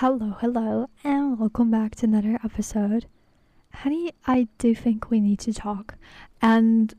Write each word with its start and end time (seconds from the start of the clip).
Hello, 0.00 0.36
hello, 0.40 0.88
and 1.02 1.40
welcome 1.40 1.72
back 1.72 1.96
to 1.96 2.06
another 2.06 2.38
episode. 2.44 3.06
Honey, 3.74 4.12
I 4.28 4.46
do 4.56 4.72
think 4.72 5.10
we 5.10 5.18
need 5.18 5.40
to 5.40 5.52
talk. 5.52 5.96
And 6.40 6.94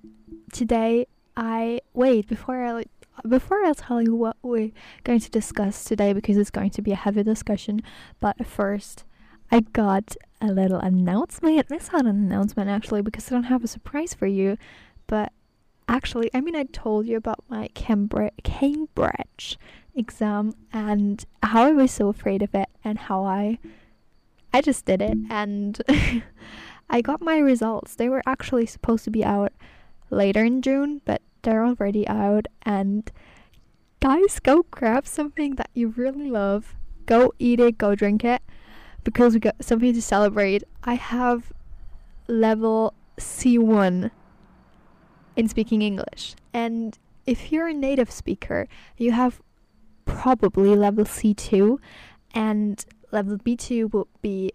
today, 0.51 1.08
I 1.38 1.80
wait 1.93 2.27
before 2.27 2.62
I 2.62 2.83
before 3.25 3.64
I 3.64 3.72
tell 3.72 4.01
you 4.01 4.16
what 4.16 4.35
we're 4.42 4.72
going 5.06 5.22
to 5.22 5.32
discuss 5.32 5.85
today 5.85 6.12
because 6.12 6.35
it's 6.35 6.50
going 6.50 6.72
to 6.72 6.82
be 6.82 6.92
a 6.92 6.98
heavy 6.98 7.24
discussion. 7.24 7.83
But 8.20 8.45
first, 8.45 9.05
I 9.50 9.61
got 9.61 10.18
a 10.41 10.47
little 10.47 10.79
announcement. 10.79 11.68
It's 11.70 11.93
not 11.93 12.02
an 12.02 12.07
announcement 12.07 12.70
actually 12.70 13.02
because 13.02 13.31
I 13.31 13.36
don't 13.36 13.43
have 13.43 13.63
a 13.63 13.68
surprise 13.68 14.13
for 14.13 14.27
you. 14.27 14.57
But 15.07 15.31
actually, 15.88 16.29
I 16.34 16.41
mean, 16.41 16.57
I 16.57 16.63
told 16.66 17.07
you 17.07 17.16
about 17.16 17.45
my 17.47 17.70
Cambridge, 17.73 18.34
Cambridge 18.43 19.57
exam 19.95 20.53
and 20.71 21.25
how 21.43 21.63
I 21.63 21.71
was 21.71 21.91
so 21.91 22.09
afraid 22.09 22.41
of 22.41 22.53
it 22.53 22.69
and 22.83 22.97
how 22.97 23.25
I 23.25 23.59
I 24.54 24.61
just 24.61 24.86
did 24.86 25.01
it 25.01 25.18
and 25.29 25.79
I 26.89 27.01
got 27.01 27.21
my 27.21 27.37
results. 27.37 27.95
They 27.95 28.09
were 28.09 28.23
actually 28.25 28.65
supposed 28.65 29.04
to 29.04 29.11
be 29.11 29.23
out 29.23 29.54
later 30.09 30.43
in 30.43 30.61
June, 30.61 31.01
but 31.05 31.21
they're 31.43 31.65
already 31.65 32.08
out 32.08 32.48
and 32.64 33.12
guys 34.00 34.40
go 34.40 34.66
grab 34.72 35.05
something 35.05 35.55
that 35.55 35.70
you 35.73 35.90
really 35.90 36.30
love. 36.30 36.76
Go 37.06 37.34
eat 37.38 37.59
it, 37.59 37.78
go 37.78 37.95
drink 37.95 38.23
it 38.23 38.42
because 39.03 39.34
we 39.34 39.40
got 39.40 39.64
something 39.64 39.94
to 39.94 40.02
celebrate. 40.02 40.64
I 40.84 40.95
have 40.95 41.52
level 42.28 42.94
C1 43.17 44.12
in 45.36 45.48
speaking 45.48 45.81
English. 45.81 46.36
And 46.53 46.98
if 47.26 47.52
you're 47.52 47.67
a 47.67 47.73
native 47.73 48.12
speaker, 48.12 48.67
you 48.98 49.12
have 49.12 49.42
probably 50.09 50.76
level 50.76 51.05
C2, 51.05 51.77
and 52.34 52.84
level 53.12 53.38
B2 53.38 53.94
will 53.94 54.08
be 54.22 54.52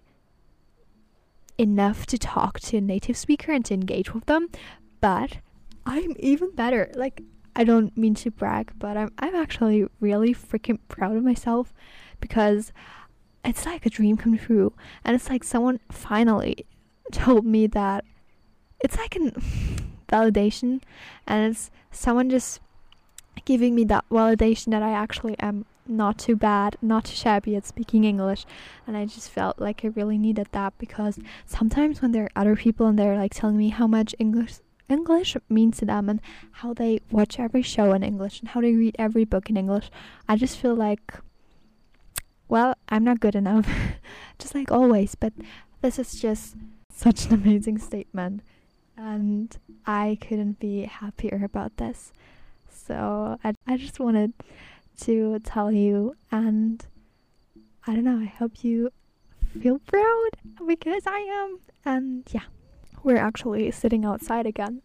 enough 1.57 2.07
to 2.07 2.19
talk 2.19 2.59
to 2.61 2.79
a 2.79 2.81
native 2.81 3.17
speaker 3.17 3.53
and 3.53 3.65
to 3.65 3.75
engage 3.75 4.13
with 4.13 4.27
them. 4.27 4.49
But 5.01 5.39
I'm 5.87 6.15
even 6.19 6.51
better. 6.51 6.91
Like, 6.95 7.23
I 7.55 7.65
don't 7.65 7.97
mean 7.97 8.15
to 8.17 8.31
brag, 8.31 8.73
but 8.79 8.97
I'm, 8.97 9.13
I'm 9.19 9.35
actually 9.35 9.87
really 10.01 10.35
freaking 10.35 10.79
proud 10.89 11.17
of 11.17 11.23
myself 11.23 11.73
because 12.21 12.73
it's 13.45 13.65
like 13.65 13.87
a 13.87 13.91
dream 13.91 14.17
come 14.17 14.37
true. 14.37 14.73
And 15.05 15.15
it's 15.15 15.31
like 15.31 15.45
someone 15.45 15.79
finally 15.91 16.67
told 17.13 17.47
me 17.47 17.69
that 17.69 18.05
it's 18.81 18.97
like 18.97 19.15
an 19.17 19.31
validation, 20.09 20.83
and 21.27 21.53
it's 21.53 21.71
someone 21.91 22.29
just 22.29 22.61
giving 23.45 23.75
me 23.75 23.85
that 23.85 24.05
validation 24.11 24.71
that 24.71 24.83
I 24.83 24.93
actually 24.93 25.39
am 25.39 25.67
not 25.87 26.19
too 26.19 26.37
bad, 26.37 26.77
not 26.81 27.07
too 27.07 27.15
shabby 27.15 27.57
at 27.57 27.67
speaking 27.67 28.05
English. 28.05 28.47
And 28.87 28.97
I 28.97 29.05
just 29.07 29.31
felt 29.31 29.59
like 29.59 29.85
I 29.85 29.89
really 29.89 30.19
needed 30.19 30.49
that 30.53 30.77
because 30.79 31.19
sometimes 31.47 32.01
when 32.01 32.13
there 32.13 32.25
are 32.25 32.41
other 32.41 32.57
people 32.57 32.87
and 32.87 32.99
they're 32.99 33.17
like 33.17 33.35
telling 33.35 33.57
me 33.57 33.69
how 33.69 33.87
much 33.87 34.15
English 34.19 34.55
English 34.87 35.35
means 35.49 35.79
to 35.79 35.87
them 35.87 36.11
and 36.11 36.21
how 36.61 36.75
they 36.75 37.01
watch 37.11 37.41
every 37.41 37.63
show 37.63 37.93
in 37.93 38.03
English 38.03 38.41
and 38.41 38.51
how 38.51 38.61
they 38.61 38.75
read 38.75 38.95
every 38.99 39.25
book 39.25 39.49
in 39.49 39.57
English, 39.57 39.91
I 40.29 40.37
just 40.37 40.59
feel 40.59 40.75
like 40.75 41.15
well, 42.47 42.75
I'm 42.91 43.05
not 43.05 43.21
good 43.21 43.35
enough. 43.35 43.67
just 44.39 44.55
like 44.55 44.71
always, 44.71 45.15
but 45.15 45.33
this 45.81 45.99
is 45.99 46.21
just 46.21 46.57
such 46.91 47.27
an 47.27 47.35
amazing 47.35 47.79
statement 47.79 48.43
and 48.97 49.57
I 49.87 50.19
couldn't 50.21 50.61
be 50.61 50.83
happier 50.83 51.41
about 51.45 51.79
this. 51.79 52.13
So 52.87 53.39
I, 53.43 53.55
I 53.67 53.77
just 53.77 54.01
wanted 54.01 54.33
to 55.01 55.39
tell 55.41 55.73
you, 55.73 56.15
and 56.31 56.85
I 57.87 57.95
don't 57.95 58.05
know, 58.05 58.21
I 58.21 58.27
hope 58.27 58.63
you 58.63 58.91
feel 59.61 59.79
proud 59.79 60.31
because 60.67 61.05
I 61.07 61.19
am. 61.19 61.61
And 61.85 62.25
yeah, 62.31 62.45
we're 63.03 63.17
actually 63.17 63.71
sitting 63.71 64.05
outside 64.05 64.47
again 64.47 64.83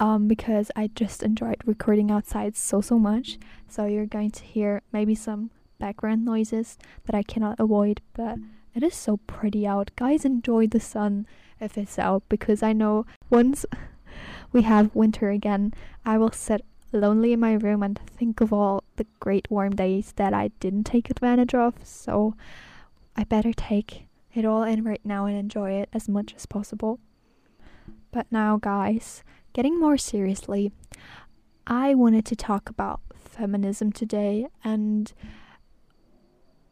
um, 0.00 0.28
because 0.28 0.70
I 0.76 0.88
just 0.88 1.22
enjoyed 1.22 1.62
recording 1.64 2.10
outside 2.10 2.56
so, 2.56 2.80
so 2.80 2.98
much. 2.98 3.38
So 3.68 3.86
you're 3.86 4.06
going 4.06 4.30
to 4.32 4.44
hear 4.44 4.82
maybe 4.92 5.14
some 5.14 5.50
background 5.78 6.24
noises 6.24 6.78
that 7.04 7.14
I 7.14 7.22
cannot 7.22 7.60
avoid, 7.60 8.00
but 8.14 8.38
it 8.74 8.82
is 8.82 8.94
so 8.94 9.18
pretty 9.26 9.66
out. 9.66 9.90
Guys, 9.96 10.24
enjoy 10.24 10.66
the 10.66 10.80
sun 10.80 11.26
if 11.60 11.78
it's 11.78 11.98
out 11.98 12.22
because 12.28 12.62
I 12.62 12.72
know 12.72 13.06
once 13.30 13.64
we 14.52 14.62
have 14.62 14.94
winter 14.94 15.30
again, 15.30 15.72
I 16.04 16.18
will 16.18 16.32
sit 16.32 16.64
lonely 16.92 17.32
in 17.32 17.40
my 17.40 17.54
room 17.54 17.82
and 17.82 17.98
think 17.98 18.40
of 18.40 18.52
all 18.52 18.84
the 18.96 19.06
great 19.20 19.50
warm 19.50 19.74
days 19.74 20.12
that 20.16 20.32
I 20.32 20.48
didn't 20.60 20.84
take 20.84 21.10
advantage 21.10 21.54
of. 21.54 21.74
So 21.84 22.34
I 23.16 23.24
better 23.24 23.52
take 23.52 24.06
it 24.34 24.44
all 24.44 24.62
in 24.62 24.84
right 24.84 25.00
now 25.04 25.26
and 25.26 25.36
enjoy 25.36 25.72
it 25.72 25.88
as 25.92 26.08
much 26.08 26.34
as 26.34 26.46
possible. 26.46 26.98
But 28.10 28.26
now, 28.30 28.56
guys, 28.56 29.22
getting 29.52 29.78
more 29.80 29.96
seriously, 29.96 30.72
I 31.66 31.94
wanted 31.94 32.24
to 32.26 32.36
talk 32.36 32.68
about 32.68 33.00
feminism 33.14 33.92
today 33.92 34.46
and 34.64 35.12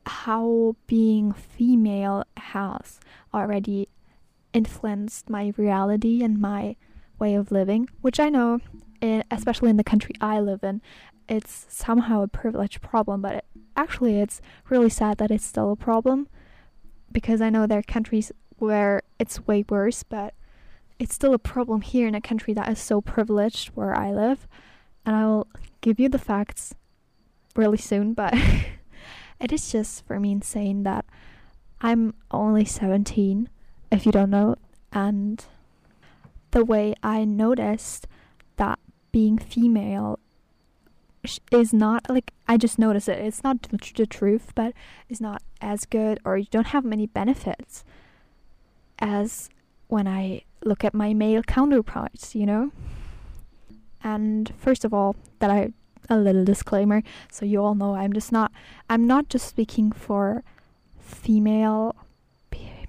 how 0.06 0.76
being 0.86 1.32
female 1.32 2.24
has 2.36 3.00
already 3.32 3.88
influenced 4.52 5.28
my 5.28 5.52
reality 5.56 6.22
and 6.22 6.38
my 6.38 6.76
way 7.24 7.34
of 7.34 7.50
living, 7.50 7.88
which 8.02 8.20
I 8.20 8.28
know, 8.28 8.60
especially 9.30 9.70
in 9.70 9.78
the 9.78 9.90
country 9.92 10.14
I 10.20 10.40
live 10.40 10.62
in, 10.62 10.82
it's 11.26 11.64
somehow 11.70 12.22
a 12.22 12.28
privilege 12.28 12.82
problem, 12.82 13.22
but 13.22 13.36
it, 13.36 13.44
actually 13.76 14.20
it's 14.20 14.42
really 14.68 14.90
sad 14.90 15.16
that 15.18 15.30
it's 15.30 15.46
still 15.46 15.72
a 15.72 15.76
problem 15.76 16.28
because 17.10 17.40
I 17.40 17.48
know 17.48 17.66
there 17.66 17.78
are 17.78 17.96
countries 17.98 18.30
where 18.58 19.00
it's 19.18 19.46
way 19.46 19.64
worse, 19.70 20.02
but 20.02 20.34
it's 20.98 21.14
still 21.14 21.32
a 21.32 21.38
problem 21.38 21.80
here 21.80 22.06
in 22.06 22.14
a 22.14 22.20
country 22.20 22.52
that 22.54 22.68
is 22.68 22.78
so 22.78 23.00
privileged 23.00 23.68
where 23.68 23.96
I 23.96 24.12
live. 24.12 24.46
And 25.06 25.16
I 25.16 25.24
will 25.24 25.46
give 25.80 25.98
you 25.98 26.10
the 26.10 26.18
facts 26.18 26.74
really 27.56 27.78
soon, 27.78 28.12
but 28.12 28.34
it 29.40 29.50
is 29.50 29.72
just 29.72 30.06
for 30.06 30.20
me 30.20 30.32
insane 30.32 30.82
that 30.82 31.06
I'm 31.80 32.12
only 32.30 32.66
17, 32.66 33.48
if 33.90 34.04
you 34.04 34.12
don't 34.12 34.30
know, 34.30 34.56
and 34.92 35.44
the 36.54 36.64
way 36.64 36.94
I 37.02 37.24
noticed 37.24 38.06
that 38.56 38.78
being 39.10 39.38
female 39.38 40.20
is 41.50 41.72
not 41.72 42.08
like 42.08 42.30
I 42.46 42.56
just 42.56 42.78
noticed 42.78 43.08
it. 43.08 43.18
It's 43.18 43.42
not 43.42 43.62
the 43.62 44.06
truth, 44.06 44.52
but 44.54 44.72
it's 45.08 45.20
not 45.20 45.42
as 45.60 45.84
good, 45.84 46.20
or 46.24 46.38
you 46.38 46.46
don't 46.50 46.68
have 46.68 46.84
many 46.84 47.06
benefits 47.06 47.84
as 49.00 49.50
when 49.88 50.06
I 50.06 50.42
look 50.64 50.84
at 50.84 50.94
my 50.94 51.12
male 51.12 51.42
counterparts, 51.42 52.36
you 52.36 52.46
know. 52.46 52.70
And 54.04 54.52
first 54.56 54.84
of 54.84 54.94
all, 54.94 55.16
that 55.40 55.50
I 55.50 55.72
a 56.08 56.16
little 56.16 56.44
disclaimer, 56.44 57.02
so 57.32 57.44
you 57.44 57.64
all 57.64 57.74
know 57.74 57.96
I'm 57.96 58.12
just 58.12 58.30
not 58.30 58.52
I'm 58.88 59.08
not 59.08 59.28
just 59.28 59.48
speaking 59.48 59.90
for 59.90 60.44
female 61.00 61.96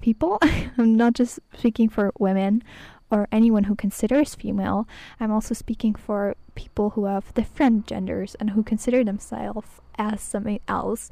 people. 0.00 0.38
I'm 0.78 0.96
not 0.96 1.14
just 1.14 1.40
speaking 1.52 1.88
for 1.88 2.12
women 2.20 2.62
or 3.10 3.28
anyone 3.30 3.64
who 3.64 3.74
considers 3.74 4.34
female. 4.34 4.88
I'm 5.20 5.30
also 5.30 5.54
speaking 5.54 5.94
for 5.94 6.34
people 6.54 6.90
who 6.90 7.04
have 7.04 7.32
different 7.34 7.86
genders 7.86 8.34
and 8.36 8.50
who 8.50 8.62
consider 8.62 9.04
themselves 9.04 9.68
as 9.98 10.20
something 10.20 10.60
else 10.66 11.10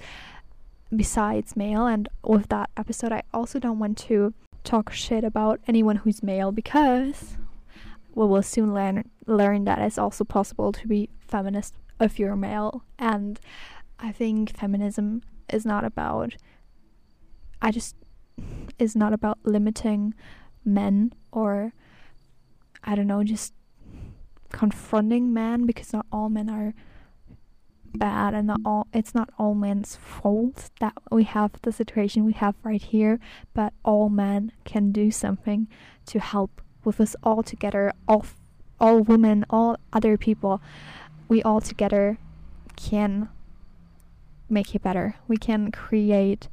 besides 0.94 1.56
male. 1.56 1.86
And 1.86 2.08
with 2.22 2.48
that 2.48 2.70
episode, 2.76 3.12
I 3.12 3.22
also 3.32 3.58
don't 3.58 3.78
want 3.78 3.98
to 3.98 4.34
talk 4.64 4.92
shit 4.92 5.24
about 5.24 5.60
anyone 5.68 5.96
who's 5.96 6.22
male 6.22 6.50
because 6.50 7.36
we 8.14 8.26
will 8.26 8.42
soon 8.42 8.72
learn 8.72 9.10
learn 9.26 9.64
that 9.64 9.78
it's 9.78 9.98
also 9.98 10.24
possible 10.24 10.72
to 10.72 10.86
be 10.86 11.10
feminist 11.20 11.74
if 12.00 12.18
you're 12.18 12.36
male. 12.36 12.84
And 12.98 13.38
I 13.98 14.12
think 14.12 14.56
feminism 14.56 15.22
is 15.52 15.64
not 15.64 15.84
about. 15.84 16.34
I 17.62 17.70
just 17.70 17.96
is 18.78 18.96
not 18.96 19.12
about 19.12 19.38
limiting 19.44 20.14
men 20.64 21.12
or 21.30 21.72
I 22.84 22.94
don't 22.94 23.06
know, 23.06 23.24
just 23.24 23.54
confronting 24.52 25.32
men 25.32 25.66
because 25.66 25.92
not 25.92 26.06
all 26.12 26.28
men 26.28 26.48
are 26.48 26.74
bad 27.96 28.34
and 28.34 28.46
not 28.46 28.60
all 28.64 28.86
it's 28.92 29.14
not 29.14 29.30
all 29.38 29.54
men's 29.54 29.96
fault 29.96 30.70
that 30.80 30.92
we 31.10 31.24
have 31.24 31.52
the 31.62 31.72
situation 31.72 32.24
we 32.24 32.32
have 32.32 32.54
right 32.62 32.82
here, 32.82 33.18
but 33.52 33.72
all 33.84 34.08
men 34.08 34.52
can 34.64 34.92
do 34.92 35.10
something 35.10 35.68
to 36.06 36.18
help 36.18 36.60
with 36.84 37.00
us 37.00 37.16
all 37.22 37.42
together, 37.42 37.92
all 38.06 38.26
all 38.80 39.00
women, 39.00 39.44
all 39.48 39.76
other 39.92 40.16
people. 40.16 40.60
We 41.28 41.42
all 41.42 41.60
together 41.60 42.18
can 42.76 43.28
make 44.48 44.74
it 44.74 44.82
better. 44.82 45.16
We 45.26 45.36
can 45.36 45.70
create 45.70 46.48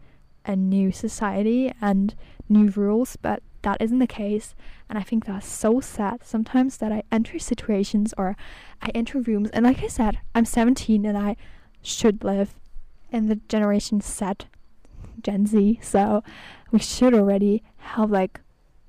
a 0.46 0.56
new 0.56 0.92
society 0.92 1.74
and 1.82 2.16
new 2.48 2.70
rules, 2.70 3.16
but 3.16 3.44
that 3.64 3.82
isn't 3.82 4.00
the 4.00 4.08
case. 4.08 4.56
And 4.90 4.98
I 4.98 5.04
think 5.04 5.26
that's 5.26 5.48
so 5.48 5.80
sad 5.80 6.22
sometimes 6.24 6.78
that 6.78 6.92
I 6.92 7.04
enter 7.12 7.40
situations 7.40 8.14
or 8.18 8.36
I 8.82 8.90
enter 8.90 9.20
rooms. 9.20 9.50
And 9.52 9.66
like 9.66 9.84
I 9.84 9.88
said, 9.88 10.20
I'm 10.36 10.46
17 10.46 11.06
and 11.06 11.18
I 11.18 11.36
should 11.82 12.24
live 12.24 12.56
in 13.12 13.28
the 13.28 13.36
generation 13.48 14.02
Z 14.02 14.34
Gen 15.22 15.46
Z, 15.46 15.80
so 15.82 16.24
we 16.72 16.80
should 16.80 17.14
already 17.14 17.64
have 17.78 18.12
like 18.12 18.40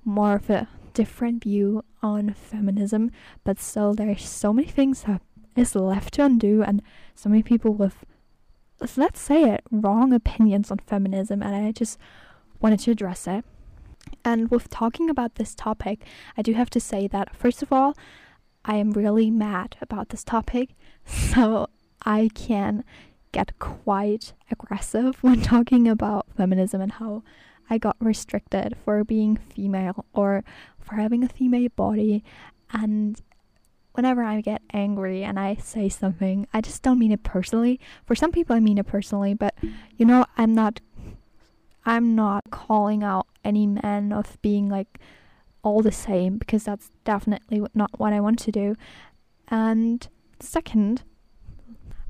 more 0.05 0.35
of 0.35 0.51
a 0.51 0.69
different 0.95 1.43
view 1.43 1.85
on 2.03 2.35
feminism, 2.35 3.11
but 3.45 3.59
still 3.59 3.95
there's 3.95 4.29
so 4.29 4.53
many 4.53 4.69
things 4.69 5.03
that 5.03 5.23
is 5.57 5.75
left 5.75 6.15
to 6.15 6.25
undo 6.25 6.63
and 6.63 6.83
so 7.15 7.29
many 7.29 7.43
people 7.43 7.75
with 7.75 8.05
let's 8.97 9.21
say 9.21 9.45
it 9.45 9.63
wrong 9.71 10.13
opinions 10.13 10.71
on 10.71 10.79
feminism 10.79 11.41
and 11.41 11.55
I 11.55 11.71
just 11.71 11.99
wanted 12.61 12.81
to 12.81 12.91
address 12.91 13.29
it. 13.29 13.45
And 14.25 14.50
with 14.50 14.70
talking 14.70 15.10
about 15.10 15.34
this 15.34 15.54
topic, 15.54 16.04
I 16.37 16.43
do 16.43 16.52
have 16.54 16.70
to 16.70 16.81
say 16.81 17.08
that 17.08 17.34
first 17.34 17.62
of 17.62 17.72
all, 17.72 17.96
I 18.64 18.76
am 18.76 18.93
really 18.93 19.31
mad 19.31 19.76
about 19.81 20.10
this 20.10 20.22
topic, 20.22 20.70
so 21.04 21.69
I 22.04 22.31
can 22.34 22.84
get 23.32 23.58
quite 23.58 24.34
aggressive 24.50 25.22
when 25.22 25.40
talking 25.54 25.88
about 25.88 26.26
feminism 26.37 26.81
and 26.81 26.93
how 26.93 27.22
I 27.69 27.78
got 27.78 27.96
restricted 27.99 28.76
for 28.84 29.02
being 29.04 29.37
female 29.37 30.04
or 30.12 30.44
for 30.78 30.96
having 30.96 31.25
a 31.25 31.28
female 31.28 31.69
body. 31.75 32.22
And 32.72 33.20
whenever 33.93 34.22
I 34.22 34.40
get 34.40 34.62
angry 34.72 35.22
and 35.25 35.38
I 35.38 35.56
say 35.56 35.88
something, 35.88 36.46
I 36.52 36.60
just 36.60 36.82
don't 36.82 36.99
mean 36.99 37.12
it 37.12 37.22
personally. 37.22 37.81
For 38.06 38.14
some 38.14 38.32
people, 38.32 38.56
I 38.56 38.60
mean 38.60 38.78
it 38.78 38.87
personally, 38.87 39.34
but 39.34 39.54
you 39.96 40.06
know, 40.06 40.26
I'm 40.37 40.54
not. 40.54 40.81
I'm 41.84 42.14
not 42.14 42.44
calling 42.50 43.02
out 43.02 43.26
any 43.44 43.67
men 43.67 44.12
of 44.12 44.40
being 44.43 44.69
like 44.69 44.99
all 45.62 45.82
the 45.82 45.93
same 45.93 46.38
because 46.38 46.64
that's 46.64 46.90
definitely 47.05 47.62
not 47.75 47.99
what 47.99 48.12
I 48.12 48.20
want 48.20 48.38
to 48.40 48.52
do. 48.52 48.76
And 49.49 50.06
second, 50.40 51.02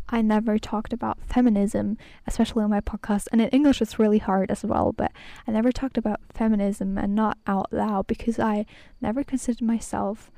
I 0.08 0.20
never 0.20 0.58
talked 0.58 0.92
about 0.92 1.18
feminism, 1.26 1.96
especially 2.26 2.62
on 2.62 2.70
my 2.70 2.80
podcast. 2.80 3.28
And 3.32 3.40
in 3.40 3.48
English, 3.48 3.80
it's 3.80 3.98
really 3.98 4.18
hard 4.18 4.50
as 4.50 4.62
well, 4.62 4.92
but 4.92 5.10
I 5.46 5.52
never 5.52 5.72
talked 5.72 5.96
about 5.96 6.20
feminism 6.32 6.98
and 6.98 7.14
not 7.14 7.38
out 7.46 7.72
loud 7.72 8.06
because 8.06 8.38
I 8.38 8.66
never 9.00 9.24
considered 9.24 9.62
myself 9.62 10.30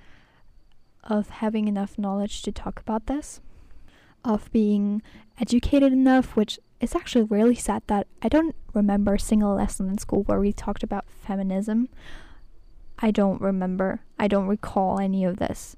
of 1.03 1.29
having 1.29 1.67
enough 1.67 1.99
knowledge 1.99 2.43
to 2.43 2.53
talk 2.53 2.81
about 2.81 3.07
this, 3.07 3.41
of 4.25 4.51
being 4.53 5.03
educated 5.41 5.93
enough, 5.93 6.37
which 6.37 6.59
is 6.85 6.95
actually 6.95 7.25
really 7.25 7.55
sad 7.55 7.83
that 7.89 8.07
I 8.23 8.29
don't 8.29 8.55
remember 8.73 9.15
a 9.15 9.21
single 9.21 9.55
lesson 9.55 9.89
in 9.89 9.99
school 9.99 10.23
where 10.23 10.41
we 10.41 10.53
talked 10.53 10.83
about 10.83 11.11
feminism. 11.11 11.89
I 12.99 13.11
don't 13.11 13.41
remember, 13.41 14.03
I 14.19 14.29
don't 14.29 14.47
recall 14.47 15.01
any 15.01 15.25
of 15.25 15.39
this 15.39 15.77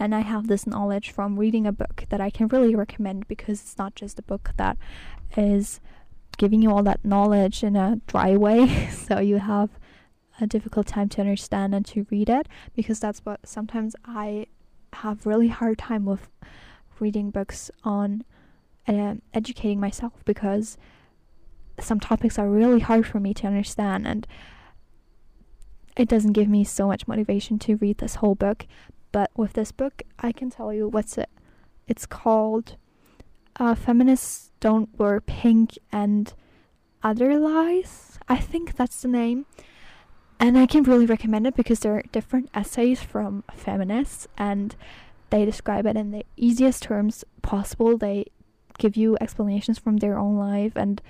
and 0.00 0.14
I 0.14 0.20
have 0.20 0.48
this 0.48 0.66
knowledge 0.66 1.10
from 1.10 1.38
reading 1.38 1.66
a 1.66 1.72
book 1.72 2.06
that 2.08 2.22
I 2.22 2.30
can 2.30 2.48
really 2.48 2.74
recommend 2.74 3.28
because 3.28 3.60
it's 3.60 3.76
not 3.76 3.94
just 3.94 4.18
a 4.18 4.22
book 4.22 4.52
that 4.56 4.78
is 5.36 5.78
giving 6.38 6.62
you 6.62 6.70
all 6.70 6.82
that 6.84 7.04
knowledge 7.04 7.62
in 7.62 7.76
a 7.76 8.00
dry 8.06 8.34
way, 8.34 8.88
so 8.90 9.20
you 9.20 9.36
have 9.36 9.68
a 10.40 10.46
difficult 10.46 10.86
time 10.86 11.10
to 11.10 11.20
understand 11.20 11.74
and 11.74 11.84
to 11.84 12.06
read 12.10 12.30
it 12.30 12.48
because 12.74 12.98
that's 12.98 13.20
what 13.26 13.46
sometimes 13.46 13.94
I 14.06 14.46
have 14.94 15.26
really 15.26 15.48
hard 15.48 15.76
time 15.76 16.06
with 16.06 16.30
reading 16.98 17.30
books 17.30 17.70
on 17.84 18.24
uh, 18.88 19.14
educating 19.34 19.80
myself 19.80 20.12
because 20.24 20.76
some 21.78 22.00
topics 22.00 22.38
are 22.38 22.48
really 22.48 22.80
hard 22.80 23.06
for 23.06 23.20
me 23.20 23.32
to 23.34 23.46
understand 23.46 24.06
and 24.06 24.26
it 25.96 26.08
doesn't 26.08 26.32
give 26.32 26.48
me 26.48 26.62
so 26.64 26.86
much 26.86 27.08
motivation 27.08 27.58
to 27.58 27.76
read 27.76 27.98
this 27.98 28.16
whole 28.16 28.34
book 28.34 28.66
but 29.12 29.30
with 29.36 29.54
this 29.54 29.72
book, 29.72 30.02
I 30.18 30.32
can 30.32 30.50
tell 30.50 30.72
you 30.72 30.88
what's 30.88 31.18
it. 31.18 31.30
It's 31.88 32.06
called 32.06 32.76
uh, 33.58 33.74
Feminists 33.74 34.52
Don't 34.60 34.96
Wear 34.98 35.20
Pink 35.20 35.78
and 35.90 36.32
Other 37.02 37.38
Lies. 37.38 38.18
I 38.28 38.36
think 38.36 38.76
that's 38.76 39.02
the 39.02 39.08
name. 39.08 39.46
And 40.38 40.56
I 40.56 40.66
can 40.66 40.84
really 40.84 41.06
recommend 41.06 41.46
it 41.46 41.56
because 41.56 41.80
there 41.80 41.96
are 41.96 42.02
different 42.12 42.48
essays 42.54 43.02
from 43.02 43.44
feminists 43.54 44.26
and 44.38 44.74
they 45.28 45.44
describe 45.44 45.86
it 45.86 45.96
in 45.96 46.12
the 46.12 46.24
easiest 46.36 46.82
terms 46.84 47.24
possible. 47.42 47.98
They 47.98 48.26
give 48.80 48.96
you 48.96 49.16
explanations 49.20 49.78
from 49.78 49.98
their 49.98 50.18
own 50.18 50.36
life 50.36 50.72
and 50.74 51.00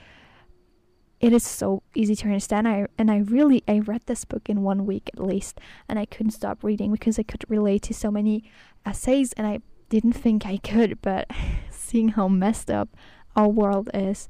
it 1.21 1.35
is 1.35 1.43
so 1.43 1.83
easy 1.95 2.17
to 2.17 2.25
understand. 2.25 2.67
I 2.67 2.87
and 2.97 3.11
I 3.11 3.19
really 3.19 3.63
I 3.69 3.81
read 3.81 4.03
this 4.07 4.25
book 4.25 4.49
in 4.49 4.63
one 4.63 4.87
week 4.87 5.11
at 5.13 5.23
least, 5.23 5.61
and 5.87 5.99
I 5.99 6.07
couldn't 6.07 6.33
stop 6.33 6.65
reading 6.65 6.91
because 6.93 7.19
I 7.19 7.25
could 7.25 7.45
relate 7.49 7.83
to 7.83 7.95
so 7.95 8.11
many 8.11 8.51
essays, 8.87 9.35
and 9.35 9.47
I 9.47 9.61
didn't 9.91 10.15
think 10.15 10.47
I 10.47 10.57
could. 10.57 11.03
But 11.03 11.31
seeing 11.71 12.11
how 12.11 12.27
messed 12.29 12.71
up 12.71 12.89
our 13.37 13.49
world 13.49 13.91
is, 13.93 14.29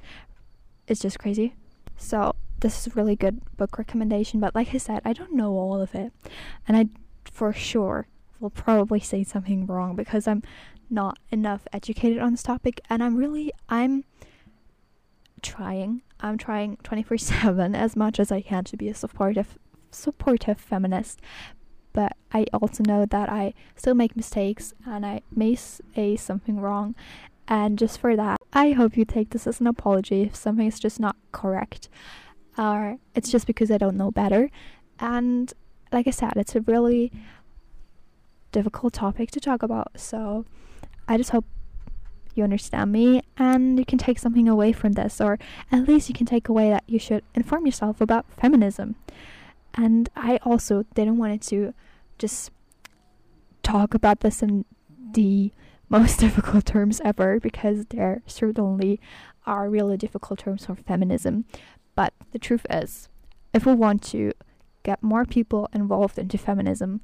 it's 0.87 0.99
just 0.99 1.17
crazy. 1.17 1.55
So 1.95 2.35
this 2.59 2.81
is 2.81 2.93
a 2.93 2.95
really 2.95 3.15
good 3.15 3.39
book 3.55 3.77
recommendation. 3.77 4.41
But 4.41 4.53
like 4.53 4.75
I 4.75 4.77
said, 4.77 5.01
I 5.05 5.13
don't 5.13 5.33
know 5.33 5.53
all 5.53 5.81
of 5.81 5.95
it, 5.95 6.11
and 6.67 6.75
I 6.75 6.87
for 7.23 7.53
sure 7.53 8.07
will 8.41 8.49
probably 8.49 8.99
say 8.99 9.23
something 9.23 9.65
wrong 9.65 9.95
because 9.95 10.27
I'm 10.27 10.43
not 10.91 11.17
enough 11.29 11.67
educated 11.73 12.19
on 12.19 12.31
this 12.31 12.43
topic, 12.43 12.81
and 12.89 13.03
I'm 13.03 13.15
really 13.15 13.51
I'm 13.69 14.03
trying. 15.41 16.01
I'm 16.19 16.37
trying 16.37 16.77
24/7 16.83 17.75
as 17.75 17.95
much 17.95 18.19
as 18.19 18.31
I 18.31 18.41
can 18.41 18.63
to 18.65 18.77
be 18.77 18.89
a 18.89 18.93
supportive 18.93 19.57
supportive 19.89 20.59
feminist. 20.59 21.19
But 21.93 22.15
I 22.31 22.45
also 22.53 22.83
know 22.83 23.05
that 23.05 23.29
I 23.29 23.53
still 23.75 23.95
make 23.95 24.15
mistakes 24.15 24.73
and 24.85 25.05
I 25.05 25.21
may 25.35 25.55
say 25.55 26.15
something 26.15 26.59
wrong. 26.59 26.95
And 27.47 27.77
just 27.77 27.99
for 27.99 28.15
that, 28.15 28.37
I 28.53 28.71
hope 28.71 28.95
you 28.95 29.03
take 29.03 29.31
this 29.31 29.45
as 29.45 29.59
an 29.59 29.67
apology 29.67 30.21
if 30.21 30.35
something 30.35 30.67
is 30.67 30.79
just 30.79 30.99
not 30.99 31.17
correct. 31.33 31.89
Or 32.57 32.97
it's 33.13 33.29
just 33.29 33.45
because 33.45 33.69
I 33.71 33.77
don't 33.77 33.97
know 33.97 34.11
better. 34.11 34.49
And 34.99 35.53
like 35.91 36.07
I 36.07 36.11
said, 36.11 36.33
it's 36.37 36.55
a 36.55 36.61
really 36.61 37.11
difficult 38.53 38.93
topic 38.93 39.31
to 39.31 39.41
talk 39.41 39.61
about. 39.61 39.99
So 39.99 40.45
I 41.07 41.17
just 41.17 41.31
hope 41.31 41.45
you 42.35 42.43
understand 42.43 42.91
me 42.91 43.21
and 43.37 43.77
you 43.77 43.85
can 43.85 43.97
take 43.97 44.19
something 44.19 44.47
away 44.47 44.71
from 44.71 44.93
this 44.93 45.19
or 45.19 45.37
at 45.71 45.87
least 45.87 46.07
you 46.09 46.15
can 46.15 46.25
take 46.25 46.47
away 46.47 46.69
that 46.69 46.83
you 46.87 46.99
should 46.99 47.23
inform 47.35 47.65
yourself 47.65 48.01
about 48.01 48.25
feminism. 48.39 48.95
And 49.73 50.09
i 50.15 50.37
also 50.43 50.83
didn't 50.95 51.17
want 51.17 51.41
to 51.43 51.73
just 52.17 52.51
talk 53.63 53.93
about 53.93 54.21
this 54.21 54.41
in 54.41 54.65
the 55.13 55.51
most 55.89 56.19
difficult 56.25 56.65
terms 56.65 57.01
ever 57.03 57.39
because 57.39 57.85
there 57.87 58.21
certainly 58.25 58.99
are 59.45 59.69
really 59.69 59.97
difficult 59.97 60.39
terms 60.39 60.65
for 60.65 60.75
feminism. 60.75 61.45
But 61.95 62.13
the 62.31 62.39
truth 62.39 62.65
is 62.69 63.09
if 63.53 63.65
we 63.65 63.73
want 63.73 64.01
to 64.03 64.31
get 64.83 65.03
more 65.03 65.25
people 65.25 65.69
involved 65.73 66.17
into 66.17 66.37
feminism 66.37 67.01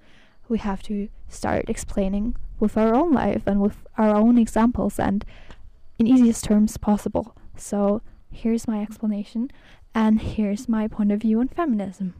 we 0.49 0.57
have 0.57 0.81
to 0.81 1.09
start 1.27 1.69
explaining 1.69 2.35
with 2.59 2.77
our 2.77 2.93
own 2.93 3.11
life 3.11 3.43
and 3.45 3.61
with 3.61 3.85
our 3.97 4.15
own 4.15 4.37
examples 4.37 4.99
and 4.99 5.25
in 5.99 6.07
easiest 6.07 6.43
terms 6.43 6.77
possible. 6.77 7.35
So 7.55 8.01
here's 8.31 8.67
my 8.67 8.81
explanation 8.81 9.51
and 9.93 10.21
here's 10.21 10.69
my 10.69 10.87
point 10.87 11.11
of 11.11 11.21
view 11.21 11.39
on 11.39 11.47
feminism. 11.47 12.13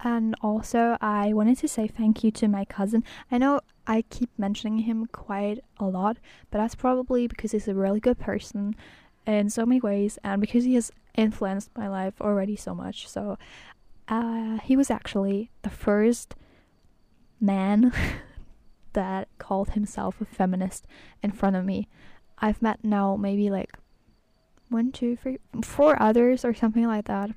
And 0.00 0.34
also, 0.42 0.96
I 1.00 1.32
wanted 1.32 1.58
to 1.58 1.68
say 1.68 1.88
thank 1.88 2.22
you 2.22 2.30
to 2.32 2.48
my 2.48 2.64
cousin. 2.64 3.02
I 3.30 3.38
know 3.38 3.60
I 3.86 4.02
keep 4.02 4.30
mentioning 4.38 4.78
him 4.80 5.06
quite 5.06 5.60
a 5.78 5.86
lot, 5.86 6.18
but 6.50 6.58
that's 6.58 6.74
probably 6.74 7.26
because 7.26 7.52
he's 7.52 7.68
a 7.68 7.74
really 7.74 8.00
good 8.00 8.18
person 8.18 8.76
in 9.26 9.50
so 9.50 9.64
many 9.64 9.80
ways 9.80 10.18
and 10.22 10.40
because 10.40 10.64
he 10.64 10.74
has 10.74 10.92
influenced 11.14 11.70
my 11.76 11.88
life 11.88 12.14
already 12.20 12.56
so 12.56 12.74
much. 12.74 13.08
So, 13.08 13.38
uh, 14.08 14.58
he 14.58 14.76
was 14.76 14.90
actually 14.90 15.50
the 15.62 15.70
first 15.70 16.34
man 17.40 17.92
that 18.96 19.28
called 19.38 19.70
himself 19.70 20.20
a 20.20 20.24
feminist 20.24 20.86
in 21.22 21.30
front 21.30 21.54
of 21.54 21.64
me. 21.64 21.86
I've 22.38 22.60
met 22.60 22.82
now 22.82 23.14
maybe 23.16 23.50
like 23.50 23.70
one, 24.68 24.90
two, 24.90 25.16
three, 25.16 25.38
four 25.62 26.00
others 26.02 26.44
or 26.44 26.54
something 26.54 26.86
like 26.86 27.04
that. 27.04 27.30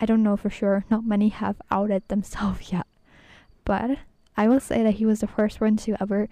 I 0.00 0.06
don't 0.06 0.22
know 0.22 0.36
for 0.36 0.50
sure. 0.50 0.84
Not 0.90 1.04
many 1.04 1.28
have 1.28 1.60
outed 1.70 2.08
themselves 2.08 2.72
yet. 2.72 2.86
But 3.64 3.98
I 4.36 4.48
will 4.48 4.60
say 4.60 4.82
that 4.82 4.94
he 4.94 5.06
was 5.06 5.20
the 5.20 5.26
first 5.26 5.60
one 5.60 5.76
to 5.78 5.96
ever 6.00 6.28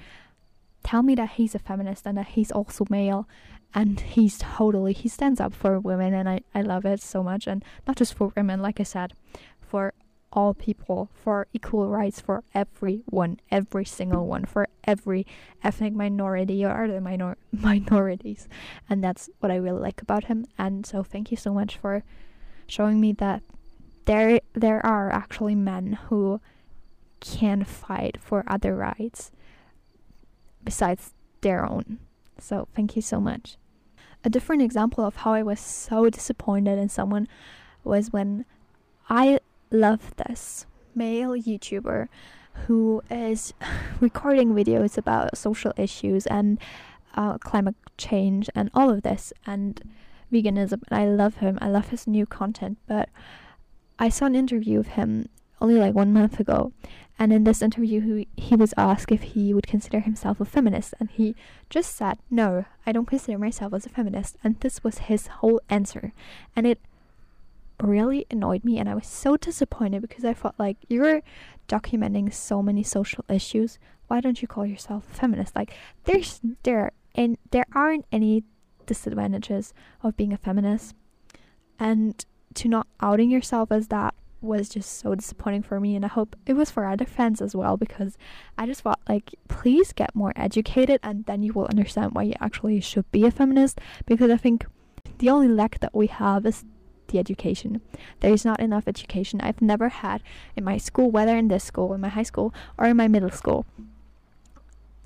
tell 0.82 1.02
me 1.02 1.14
that 1.16 1.30
he's 1.30 1.54
a 1.54 1.58
feminist 1.58 2.06
and 2.06 2.16
that 2.16 2.28
he's 2.28 2.50
also 2.50 2.86
male 2.88 3.28
and 3.74 4.00
he's 4.00 4.38
totally 4.38 4.92
he 4.92 5.08
stands 5.08 5.40
up 5.40 5.52
for 5.52 5.80
women 5.80 6.14
and 6.14 6.28
I, 6.28 6.40
I 6.54 6.62
love 6.62 6.86
it 6.86 7.02
so 7.02 7.22
much 7.22 7.46
and 7.48 7.64
not 7.86 7.96
just 7.96 8.14
for 8.14 8.32
women 8.36 8.62
like 8.62 8.78
I 8.78 8.84
said 8.84 9.12
for 9.60 9.92
all 10.36 10.52
people, 10.54 11.08
for 11.14 11.48
equal 11.54 11.88
rights 11.88 12.20
for 12.20 12.44
everyone, 12.54 13.40
every 13.50 13.86
single 13.86 14.26
one, 14.26 14.44
for 14.44 14.68
every 14.84 15.26
ethnic 15.64 15.94
minority 15.94 16.64
or 16.64 16.84
other 16.84 17.00
minor- 17.00 17.38
minorities. 17.52 18.46
And 18.88 19.02
that's 19.02 19.30
what 19.40 19.50
I 19.50 19.56
really 19.56 19.80
like 19.80 20.02
about 20.02 20.24
him. 20.24 20.44
And 20.58 20.84
so 20.84 21.02
thank 21.02 21.30
you 21.30 21.38
so 21.38 21.54
much 21.54 21.78
for 21.78 22.04
showing 22.68 23.00
me 23.00 23.12
that 23.14 23.42
there 24.04 24.40
there 24.52 24.84
are 24.84 25.10
actually 25.10 25.54
men 25.56 25.94
who 26.08 26.40
can 27.20 27.64
fight 27.64 28.18
for 28.20 28.44
other 28.46 28.76
rights 28.76 29.32
besides 30.62 31.14
their 31.40 31.64
own. 31.64 31.98
So 32.38 32.68
thank 32.76 32.94
you 32.94 33.02
so 33.02 33.20
much. 33.20 33.56
a 34.24 34.30
different 34.30 34.62
example 34.62 35.04
of 35.04 35.16
how 35.16 35.32
I 35.32 35.42
was 35.42 35.60
so 35.60 36.10
disappointed 36.10 36.78
in 36.78 36.88
someone 36.88 37.28
was 37.84 38.12
when 38.12 38.44
I 39.08 39.38
love 39.70 40.14
this 40.16 40.66
male 40.94 41.32
YouTuber 41.32 42.08
who 42.66 43.02
is 43.10 43.52
recording 44.00 44.54
videos 44.54 44.96
about 44.96 45.36
social 45.36 45.72
issues 45.76 46.26
and 46.26 46.58
uh, 47.14 47.38
climate 47.38 47.76
change 47.98 48.48
and 48.54 48.70
all 48.74 48.90
of 48.90 49.02
this 49.02 49.32
and 49.46 49.82
veganism. 50.32 50.82
And 50.90 51.00
I 51.00 51.06
love 51.06 51.36
him. 51.36 51.58
I 51.60 51.68
love 51.68 51.88
his 51.88 52.06
new 52.06 52.26
content. 52.26 52.78
But 52.86 53.08
I 53.98 54.08
saw 54.08 54.26
an 54.26 54.34
interview 54.34 54.78
of 54.78 54.88
him 54.88 55.28
only 55.60 55.76
like 55.76 55.94
one 55.94 56.12
month 56.12 56.38
ago. 56.38 56.72
And 57.18 57.32
in 57.32 57.44
this 57.44 57.62
interview, 57.62 58.00
he, 58.00 58.28
he 58.36 58.56
was 58.56 58.74
asked 58.76 59.10
if 59.10 59.22
he 59.22 59.54
would 59.54 59.66
consider 59.66 60.00
himself 60.00 60.38
a 60.38 60.44
feminist. 60.44 60.92
And 61.00 61.10
he 61.10 61.34
just 61.70 61.94
said, 61.96 62.18
No, 62.30 62.66
I 62.86 62.92
don't 62.92 63.06
consider 63.06 63.38
myself 63.38 63.72
as 63.72 63.86
a 63.86 63.90
feminist. 63.90 64.36
And 64.44 64.60
this 64.60 64.84
was 64.84 64.98
his 64.98 65.26
whole 65.28 65.60
answer. 65.70 66.12
And 66.54 66.66
it 66.66 66.78
really 67.82 68.26
annoyed 68.30 68.64
me. 68.64 68.78
And 68.78 68.88
I 68.88 68.94
was 68.94 69.06
so 69.06 69.36
disappointed 69.36 70.02
because 70.02 70.24
I 70.24 70.34
felt 70.34 70.54
like 70.58 70.76
you're 70.88 71.22
documenting 71.68 72.32
so 72.32 72.62
many 72.62 72.82
social 72.82 73.24
issues. 73.28 73.78
Why 74.08 74.20
don't 74.20 74.40
you 74.40 74.48
call 74.48 74.66
yourself 74.66 75.06
a 75.10 75.14
feminist? 75.14 75.56
Like, 75.56 75.74
there's, 76.04 76.40
there, 76.62 76.92
and 77.14 77.36
there 77.50 77.66
aren't 77.74 78.06
any 78.12 78.44
disadvantages 78.86 79.74
of 80.02 80.16
being 80.16 80.32
a 80.32 80.38
feminist. 80.38 80.94
And 81.78 82.24
to 82.54 82.68
not 82.68 82.86
outing 83.00 83.30
yourself 83.30 83.70
as 83.70 83.88
that 83.88 84.14
was 84.40 84.68
just 84.68 84.98
so 84.98 85.14
disappointing 85.14 85.62
for 85.62 85.80
me 85.80 85.96
and 85.96 86.04
I 86.04 86.08
hope 86.08 86.36
it 86.46 86.54
was 86.54 86.70
for 86.70 86.84
other 86.84 87.04
fans 87.04 87.40
as 87.40 87.56
well 87.56 87.76
because 87.76 88.16
I 88.56 88.66
just 88.66 88.82
thought 88.82 89.00
like 89.08 89.34
please 89.48 89.92
get 89.92 90.14
more 90.14 90.32
educated 90.36 91.00
and 91.02 91.24
then 91.26 91.42
you 91.42 91.52
will 91.52 91.66
understand 91.66 92.12
why 92.12 92.24
you 92.24 92.34
actually 92.40 92.80
should 92.80 93.10
be 93.10 93.24
a 93.24 93.30
feminist 93.30 93.80
because 94.04 94.30
I 94.30 94.36
think 94.36 94.66
the 95.18 95.30
only 95.30 95.48
lack 95.48 95.80
that 95.80 95.94
we 95.94 96.06
have 96.06 96.46
is 96.46 96.64
the 97.08 97.18
education. 97.18 97.80
There 98.20 98.32
is 98.32 98.44
not 98.44 98.60
enough 98.60 98.86
education. 98.86 99.40
I've 99.40 99.62
never 99.62 99.88
had 99.88 100.22
in 100.56 100.64
my 100.64 100.78
school, 100.78 101.10
whether 101.10 101.36
in 101.36 101.48
this 101.48 101.64
school, 101.64 101.94
in 101.94 102.00
my 102.00 102.08
high 102.08 102.22
school, 102.22 102.54
or 102.78 102.86
in 102.86 102.96
my 102.96 103.08
middle 103.08 103.30
school, 103.30 103.66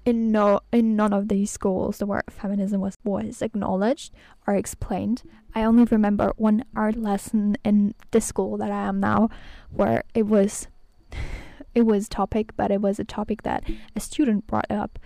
in 0.04 0.32
no 0.32 0.60
in 0.72 0.96
none 0.96 1.12
of 1.12 1.28
these 1.28 1.50
schools 1.50 1.98
the 1.98 2.06
word 2.06 2.22
feminism 2.30 2.80
was 2.80 2.96
was 3.04 3.42
acknowledged 3.42 4.12
or 4.46 4.54
explained. 4.54 5.22
I 5.54 5.64
only 5.64 5.84
remember 5.84 6.32
one 6.36 6.64
art 6.74 6.96
lesson 6.96 7.56
in 7.64 7.94
the 8.10 8.20
school 8.20 8.56
that 8.58 8.70
I 8.70 8.82
am 8.86 9.00
now 9.00 9.28
where 9.70 10.04
it 10.14 10.26
was 10.26 10.68
it 11.74 11.82
was 11.82 12.08
topic 12.08 12.56
but 12.56 12.70
it 12.70 12.80
was 12.80 12.98
a 12.98 13.04
topic 13.04 13.42
that 13.42 13.64
a 13.94 14.00
student 14.00 14.46
brought 14.46 14.70
up 14.70 14.98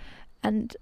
and 0.42 0.76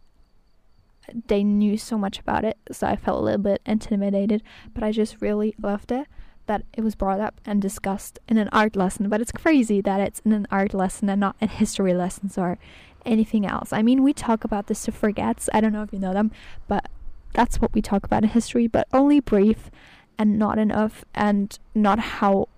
they 1.26 1.42
knew 1.42 1.76
so 1.76 1.98
much 1.98 2.18
about 2.18 2.44
it 2.44 2.56
so 2.70 2.86
I 2.86 2.96
felt 2.96 3.20
a 3.20 3.24
little 3.24 3.42
bit 3.42 3.60
intimidated 3.66 4.42
but 4.74 4.82
I 4.82 4.92
just 4.92 5.20
really 5.20 5.54
loved 5.60 5.92
it 5.92 6.06
that 6.46 6.64
it 6.76 6.82
was 6.82 6.94
brought 6.94 7.20
up 7.20 7.40
and 7.44 7.62
discussed 7.62 8.18
in 8.28 8.36
an 8.38 8.48
art 8.52 8.76
lesson 8.76 9.08
but 9.08 9.20
it's 9.20 9.32
crazy 9.32 9.80
that 9.80 10.00
it's 10.00 10.20
in 10.20 10.32
an 10.32 10.46
art 10.50 10.74
lesson 10.74 11.08
and 11.08 11.20
not 11.20 11.36
in 11.40 11.48
history 11.48 11.94
lessons 11.94 12.38
or 12.38 12.58
anything 13.04 13.46
else. 13.46 13.72
I 13.72 13.82
mean, 13.82 14.02
we 14.02 14.12
talk 14.12 14.44
about 14.44 14.66
the 14.66 14.74
suffragettes. 14.74 15.48
I 15.52 15.60
don't 15.60 15.72
know 15.72 15.82
if 15.82 15.92
you 15.92 15.98
know 15.98 16.12
them, 16.12 16.30
but 16.68 16.88
that's 17.32 17.60
what 17.60 17.72
we 17.74 17.82
talk 17.82 18.04
about 18.04 18.22
in 18.22 18.30
history, 18.30 18.66
but 18.66 18.86
only 18.92 19.20
brief 19.20 19.70
and 20.18 20.38
not 20.38 20.58
enough, 20.58 21.04
and 21.14 21.58
not 21.74 21.98
how 21.98 22.48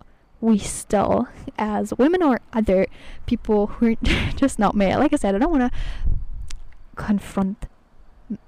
we 0.40 0.58
still, 0.58 1.28
as 1.56 1.94
women 1.94 2.22
or 2.22 2.40
other 2.52 2.86
people 3.26 3.68
who 3.68 3.92
are 4.06 4.32
just 4.34 4.58
not 4.58 4.74
male, 4.74 4.98
like 4.98 5.12
I 5.12 5.16
said, 5.16 5.34
I 5.34 5.38
don't 5.38 5.52
want 5.52 5.72
to 5.72 5.78
confront 6.96 7.66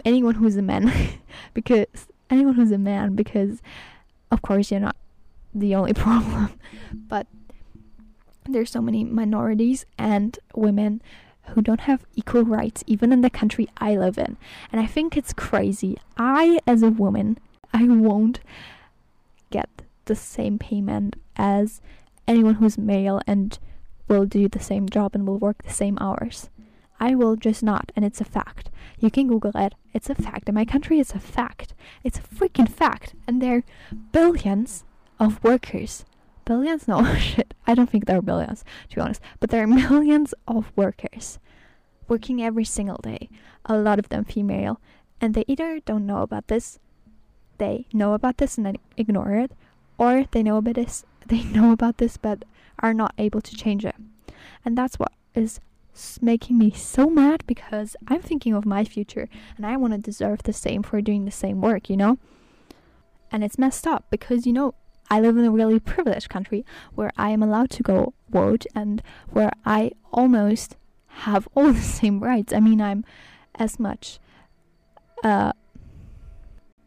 anyone 0.05 0.35
who's 0.35 0.57
a 0.57 0.63
man 0.63 0.93
because 1.55 1.87
anyone 2.31 2.55
who's 2.55 2.73
a 2.73 2.79
man 2.79 3.15
because 3.15 3.63
of 4.31 4.43
course 4.43 4.71
you're 4.71 4.81
not 4.81 4.97
the 5.55 5.75
only 5.75 5.93
problem 6.07 6.53
but 7.09 7.27
there's 8.49 8.71
so 8.71 8.81
many 8.81 9.05
minorities 9.05 9.85
and 9.99 10.39
women 10.55 11.03
who 11.51 11.63
don't 11.63 11.81
have 11.83 12.05
equal 12.15 12.43
rights 12.43 12.83
even 12.87 13.13
in 13.13 13.21
the 13.21 13.31
country 13.31 13.69
I 13.79 13.97
live 13.97 14.19
in. 14.19 14.37
And 14.73 14.81
I 14.81 14.87
think 14.87 15.17
it's 15.17 15.33
crazy. 15.33 15.97
I, 16.17 16.59
as 16.67 16.83
a 16.83 16.91
woman, 16.91 17.39
I 17.73 17.85
won't 17.85 18.41
get 19.51 19.69
the 20.07 20.17
same 20.17 20.59
payment 20.59 21.17
as 21.37 21.81
anyone 22.27 22.55
who's 22.55 22.79
male 22.79 23.21
and 23.27 23.59
will 24.09 24.25
do 24.25 24.49
the 24.49 24.61
same 24.61 24.89
job 24.89 25.15
and 25.15 25.27
will 25.27 25.39
work 25.39 25.63
the 25.63 25.73
same 25.73 25.99
hours. 26.01 26.49
I 26.99 27.15
will 27.15 27.37
just 27.37 27.63
not, 27.63 27.93
and 27.95 28.05
it's 28.05 28.21
a 28.21 28.25
fact. 28.25 28.71
You 28.99 29.11
can 29.11 29.29
Google 29.29 29.53
it. 29.55 29.75
It's 29.93 30.11
a 30.11 30.15
fact. 30.15 30.49
In 30.49 30.55
my 30.55 30.65
country, 30.65 30.99
it's 30.99 31.15
a 31.15 31.21
fact. 31.21 31.75
It's 32.03 32.19
a 32.19 32.23
freaking 32.23 32.69
fact. 32.69 33.15
And 33.27 33.43
there 33.43 33.57
are 33.59 33.65
billions 34.13 34.85
of 35.19 35.43
workers 35.45 36.05
billions? 36.47 36.89
No, 36.89 37.05
shit. 37.19 37.53
I 37.67 37.75
don't 37.75 37.91
think 37.91 38.07
there 38.07 38.17
are 38.17 38.23
billions, 38.23 38.65
to 38.89 38.97
be 38.97 39.03
honest. 39.03 39.21
But 39.39 39.51
there 39.51 39.63
are 39.63 39.67
millions 39.67 40.33
of 40.49 40.73
workers 40.75 41.39
working 42.09 42.43
every 42.43 42.65
single 42.65 43.01
day, 43.03 43.29
a 43.67 43.77
lot 43.77 43.99
of 43.99 44.09
them 44.09 44.25
female, 44.25 44.81
and 45.21 45.35
they 45.35 45.45
either 45.47 45.81
don't 45.81 46.07
know 46.07 46.23
about 46.23 46.47
this, 46.47 46.79
they 47.59 47.87
know 47.93 48.15
about 48.15 48.39
this 48.39 48.57
and 48.57 48.65
then 48.65 48.77
ignore 48.97 49.33
it, 49.33 49.51
or 49.99 50.25
they 50.31 50.43
know 50.43 50.57
about 50.57 50.77
this, 50.77 51.05
they 51.27 51.43
know 51.43 51.73
about 51.73 51.99
this 51.99 52.17
but 52.17 52.45
are 52.79 52.95
not 52.95 53.13
able 53.19 53.41
to 53.41 53.57
change 53.57 53.85
it. 53.85 53.97
And 54.65 54.79
that's 54.79 54.99
what 54.99 55.13
is 55.35 55.61
making 56.21 56.59
me 56.59 56.71
so 56.71 57.09
mad 57.09 57.45
because 57.47 57.97
I'm 58.09 58.23
thinking 58.23 58.55
of 58.55 58.67
my 58.67 58.85
future 58.85 59.29
and 59.57 59.67
I 59.67 59.77
want 59.77 59.93
to 59.93 59.99
deserve 59.99 60.43
the 60.43 60.53
same 60.53 60.83
for 60.83 61.01
doing 61.01 61.25
the 61.25 61.31
same 61.31 61.61
work, 61.61 61.89
you 61.89 61.97
know? 61.97 62.19
And 63.31 63.43
it's 63.43 63.59
messed 63.59 63.87
up 63.87 64.07
because, 64.11 64.47
you 64.47 64.53
know, 64.53 64.75
I 65.11 65.21
live 65.21 65.37
in 65.37 65.45
a 65.45 65.51
really 65.51 65.79
privileged 65.81 66.29
country 66.29 66.65
where 66.95 67.13
I 67.17 67.31
am 67.31 67.43
allowed 67.43 67.71
to 67.71 67.83
go 67.83 68.15
vote 68.29 68.67
and 68.75 69.03
where 69.31 69.53
I 69.65 69.93
almost 70.13 70.77
have 71.09 71.49
all 71.55 71.73
the 71.73 71.81
same 71.81 72.21
rights. 72.21 72.53
I 72.53 72.61
mean, 72.61 72.81
I'm 72.81 73.05
as 73.55 73.79
much 73.79 74.19
uh, 75.25 75.53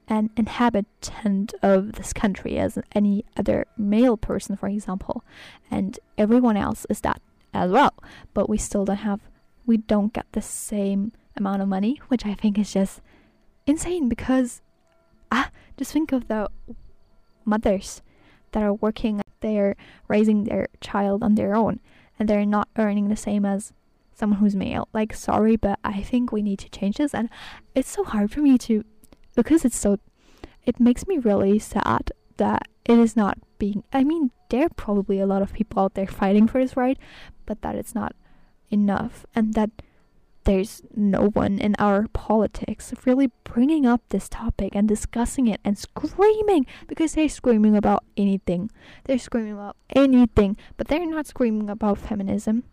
an 0.07 0.29
inhabitant 0.35 1.53
of 1.61 1.93
this 1.93 2.13
country 2.13 2.57
as 2.57 2.77
any 2.93 3.25
other 3.37 3.65
male 3.77 4.17
person, 4.17 4.55
for 4.55 4.67
example, 4.67 5.23
and 5.69 5.99
everyone 6.17 6.57
else 6.57 6.85
is 6.89 7.01
that 7.01 7.21
as 7.53 7.71
well. 7.71 7.93
But 8.33 8.49
we 8.49 8.57
still 8.57 8.85
don't 8.85 8.97
have, 8.97 9.21
we 9.65 9.77
don't 9.77 10.13
get 10.13 10.25
the 10.31 10.41
same 10.41 11.13
amount 11.35 11.61
of 11.61 11.67
money, 11.67 12.01
which 12.07 12.25
I 12.25 12.33
think 12.33 12.57
is 12.57 12.73
just 12.73 13.01
insane 13.65 14.09
because 14.09 14.61
ah, 15.31 15.49
just 15.77 15.91
think 15.91 16.11
of 16.11 16.27
the 16.27 16.49
mothers 17.45 18.01
that 18.51 18.63
are 18.63 18.73
working, 18.73 19.21
they're 19.41 19.75
raising 20.07 20.43
their 20.43 20.67
child 20.81 21.23
on 21.23 21.35
their 21.35 21.55
own 21.55 21.79
and 22.17 22.27
they're 22.27 22.45
not 22.45 22.67
earning 22.77 23.07
the 23.07 23.15
same 23.15 23.45
as 23.45 23.73
someone 24.13 24.39
who's 24.39 24.55
male. 24.55 24.87
Like, 24.93 25.13
sorry, 25.13 25.55
but 25.55 25.79
I 25.83 26.01
think 26.01 26.31
we 26.31 26.41
need 26.41 26.59
to 26.59 26.69
change 26.69 26.97
this. 26.97 27.13
And 27.13 27.29
it's 27.75 27.89
so 27.89 28.03
hard 28.03 28.31
for 28.31 28.41
me 28.41 28.57
to, 28.59 28.83
because 29.35 29.63
it's 29.63 29.77
so, 29.77 29.97
it 30.65 30.79
makes 30.79 31.07
me 31.07 31.17
really 31.17 31.57
sad 31.59 32.11
that 32.37 32.67
it 32.89 32.97
is 32.97 33.15
not 33.15 33.37
being, 33.59 33.83
I 33.93 34.03
mean, 34.03 34.31
there 34.49 34.65
are 34.65 34.69
probably 34.69 35.19
a 35.19 35.27
lot 35.27 35.43
of 35.43 35.53
people 35.53 35.83
out 35.83 35.93
there 35.93 36.07
fighting 36.07 36.47
for 36.47 36.59
this 36.59 36.75
right, 36.75 36.97
but 37.45 37.61
that 37.61 37.75
it's 37.75 37.93
not 37.93 38.15
enough. 38.71 39.27
And 39.35 39.53
that 39.53 39.69
there's 40.45 40.81
no 40.95 41.27
one 41.27 41.59
in 41.59 41.75
our 41.77 42.07
politics 42.13 42.91
really 43.05 43.29
bringing 43.43 43.85
up 43.85 44.01
this 44.09 44.27
topic 44.27 44.73
and 44.73 44.87
discussing 44.87 45.45
it 45.45 45.61
and 45.63 45.77
screaming 45.77 46.65
because 46.87 47.13
they're 47.13 47.29
screaming 47.29 47.75
about 47.75 48.03
anything. 48.17 48.71
They're 49.03 49.19
screaming 49.19 49.53
about 49.53 49.75
anything, 49.95 50.57
but 50.75 50.87
they're 50.87 51.05
not 51.05 51.27
screaming 51.27 51.69
about 51.69 51.99
feminism. 51.99 52.63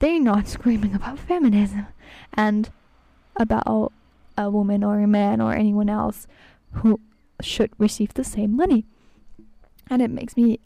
They're 0.00 0.18
not 0.18 0.48
screaming 0.56 0.96
about 0.96 1.20
feminism 1.20 1.86
and 2.34 2.70
about 3.36 3.92
a 4.36 4.50
woman 4.50 4.82
or 4.82 4.98
a 4.98 5.06
man 5.06 5.40
or 5.40 5.54
anyone 5.54 5.88
else 5.88 6.26
who 6.72 6.98
should 7.40 7.70
receive 7.78 8.14
the 8.14 8.24
same 8.24 8.56
money. 8.56 8.84
And 9.90 10.02
it 10.02 10.10
makes 10.10 10.36
me 10.36 10.60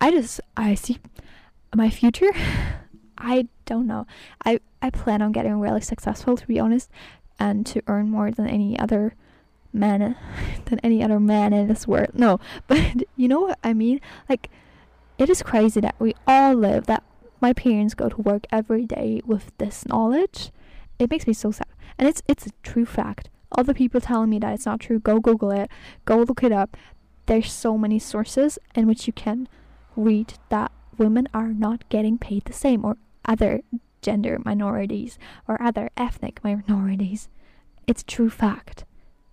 I 0.00 0.10
just 0.10 0.40
I 0.56 0.74
see 0.74 0.98
my 1.74 1.90
future 1.90 2.30
I 3.18 3.48
don't 3.64 3.86
know. 3.86 4.06
I 4.44 4.60
I 4.82 4.90
plan 4.90 5.22
on 5.22 5.32
getting 5.32 5.58
really 5.58 5.80
successful 5.80 6.36
to 6.36 6.46
be 6.46 6.60
honest 6.60 6.90
and 7.38 7.66
to 7.66 7.82
earn 7.86 8.10
more 8.10 8.30
than 8.30 8.46
any 8.46 8.78
other 8.78 9.14
man 9.72 10.16
than 10.66 10.78
any 10.80 11.02
other 11.02 11.20
man 11.20 11.52
in 11.52 11.68
this 11.68 11.86
world. 11.86 12.10
No, 12.14 12.40
but 12.66 13.04
you 13.16 13.28
know 13.28 13.40
what 13.40 13.58
I 13.64 13.72
mean? 13.72 14.00
Like 14.28 14.50
it 15.18 15.30
is 15.30 15.42
crazy 15.42 15.80
that 15.80 15.94
we 15.98 16.14
all 16.26 16.54
live 16.54 16.86
that 16.86 17.02
my 17.40 17.52
parents 17.52 17.94
go 17.94 18.08
to 18.08 18.20
work 18.20 18.46
every 18.50 18.86
day 18.86 19.22
with 19.24 19.52
this 19.58 19.86
knowledge. 19.86 20.50
It 20.98 21.10
makes 21.10 21.26
me 21.26 21.32
so 21.32 21.50
sad. 21.50 21.68
And 21.98 22.08
it's 22.08 22.22
it's 22.28 22.46
a 22.46 22.50
true 22.62 22.86
fact. 22.86 23.30
Other 23.56 23.74
people 23.74 24.00
telling 24.00 24.30
me 24.30 24.38
that 24.40 24.52
it's 24.52 24.66
not 24.66 24.80
true, 24.80 24.98
go 24.98 25.20
Google 25.20 25.50
it, 25.52 25.70
go 26.04 26.18
look 26.18 26.42
it 26.42 26.52
up. 26.52 26.76
There's 27.26 27.52
so 27.52 27.76
many 27.76 27.98
sources 27.98 28.58
in 28.74 28.86
which 28.86 29.06
you 29.06 29.12
can 29.12 29.48
read 29.96 30.34
that 30.48 30.70
women 30.96 31.28
are 31.34 31.48
not 31.48 31.88
getting 31.88 32.18
paid 32.18 32.44
the 32.44 32.52
same 32.52 32.84
or 32.84 32.96
other 33.24 33.60
gender 34.00 34.38
minorities 34.44 35.18
or 35.48 35.60
other 35.60 35.90
ethnic 35.96 36.42
minorities. 36.44 37.28
It's 37.86 38.02
true 38.02 38.30
fact. 38.30 38.84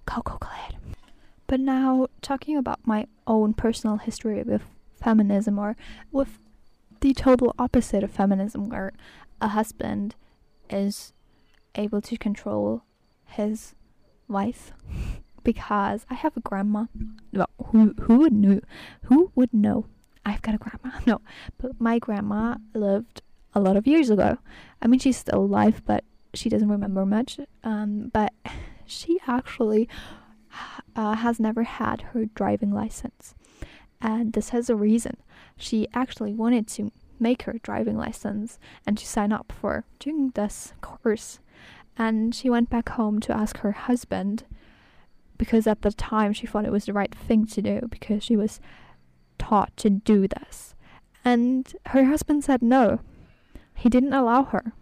Coco 0.06 0.38
Glad. 0.40 0.78
But 1.48 1.60
now, 1.60 2.08
talking 2.22 2.58
about 2.58 2.80
my 2.86 3.06
own 3.28 3.54
personal 3.54 3.98
history 3.98 4.42
with 4.44 4.64
feminism 4.96 5.60
or 5.60 5.76
with 6.12 6.40
the 7.02 7.14
total 7.14 7.54
opposite 7.60 8.04
of 8.04 8.12
feminism, 8.12 8.70
where 8.70 8.94
a 9.42 9.50
husband 9.50 10.16
is 10.70 11.14
able 11.76 12.02
to 12.02 12.18
control 12.18 12.84
his 13.26 13.76
wife 14.28 14.72
because 15.44 16.06
I 16.10 16.16
have 16.16 16.36
a 16.38 16.42
grandma. 16.42 16.86
Well, 17.32 17.50
who 17.68 17.94
who 18.02 18.18
would 18.18 18.34
know? 18.34 18.62
Who 19.04 19.32
would 19.36 19.54
know? 19.54 19.86
I've 20.26 20.42
got 20.42 20.56
a 20.56 20.58
grandma. 20.58 21.00
No, 21.06 21.22
but 21.58 21.80
my 21.80 22.00
grandma 22.00 22.56
lived 22.74 23.22
a 23.54 23.60
lot 23.60 23.78
of 23.78 23.88
years 23.88 24.10
ago. 24.10 24.38
I 24.82 24.88
mean, 24.88 25.00
she's 25.00 25.18
still 25.18 25.40
alive, 25.40 25.82
but 25.86 26.04
she 26.34 26.50
doesn't 26.50 26.70
remember 26.70 27.06
much. 27.06 27.40
Um, 27.64 28.10
but 28.14 28.34
she 28.86 29.20
actually 29.28 29.88
uh, 30.96 31.16
has 31.16 31.40
never 31.40 31.64
had 31.64 32.02
her 32.14 32.26
driving 32.26 32.72
license, 32.72 33.36
and 34.02 34.34
this 34.34 34.50
has 34.50 34.70
a 34.70 34.76
reason. 34.76 35.18
She 35.58 35.88
actually 35.94 36.34
wanted 36.34 36.68
to 36.70 36.92
make 37.20 37.44
her 37.44 37.60
driving 37.64 37.98
license 37.98 38.60
and 38.86 38.98
to 38.98 39.08
sign 39.08 39.32
up 39.32 39.54
for 39.60 39.86
doing 40.00 40.32
this 40.36 40.74
course. 40.82 41.40
And 41.98 42.34
she 42.34 42.50
went 42.50 42.70
back 42.70 42.90
home 42.90 43.20
to 43.22 43.38
ask 43.38 43.58
her 43.60 43.72
husband 43.72 44.46
because 45.38 45.68
at 45.68 45.82
the 45.82 45.92
time 45.92 46.34
she 46.34 46.48
thought 46.48 46.66
it 46.66 46.72
was 46.72 46.86
the 46.86 46.94
right 46.94 47.14
thing 47.14 47.46
to 47.48 47.62
do 47.62 47.88
because 47.90 48.24
she 48.24 48.36
was 48.36 48.60
taught 49.38 49.76
to 49.78 49.90
do 49.90 50.28
this. 50.28 50.76
And 51.26 51.74
her 51.88 52.06
husband 52.06 52.44
said 52.44 52.62
no. 52.62 53.00
He 53.76 53.90
didn't 53.90 54.14
allow 54.14 54.44
her 54.44 54.74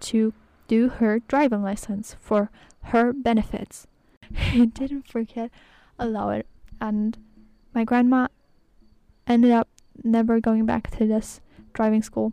to 0.00 0.32
do 0.68 0.88
her 0.88 1.20
driving 1.20 1.62
license 1.62 2.16
for 2.20 2.50
her 2.84 3.12
benefits. 3.12 3.86
He 4.34 4.66
didn't 4.66 5.06
forget 5.06 5.50
allow 5.98 6.30
it 6.30 6.46
and 6.80 7.16
my 7.74 7.84
grandma 7.84 8.28
ended 9.26 9.50
up 9.50 9.68
never 10.02 10.40
going 10.40 10.66
back 10.66 10.90
to 10.92 11.06
this 11.06 11.40
driving 11.72 12.02
school. 12.02 12.32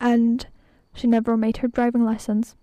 And 0.00 0.46
she 0.94 1.06
never 1.06 1.36
made 1.36 1.58
her 1.58 1.68
driving 1.68 2.04
license. 2.04 2.56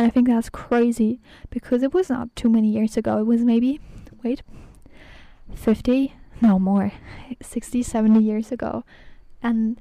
And 0.00 0.06
I 0.06 0.10
think 0.10 0.28
that's 0.28 0.48
crazy 0.48 1.20
because 1.50 1.82
it 1.82 1.92
was 1.92 2.08
not 2.08 2.34
too 2.34 2.48
many 2.48 2.68
years 2.68 2.96
ago. 2.96 3.18
It 3.18 3.26
was 3.26 3.44
maybe, 3.44 3.80
wait, 4.24 4.40
50, 5.54 6.14
no 6.40 6.58
more, 6.58 6.90
60, 7.42 7.82
70 7.82 8.18
years 8.18 8.50
ago. 8.50 8.82
And 9.42 9.78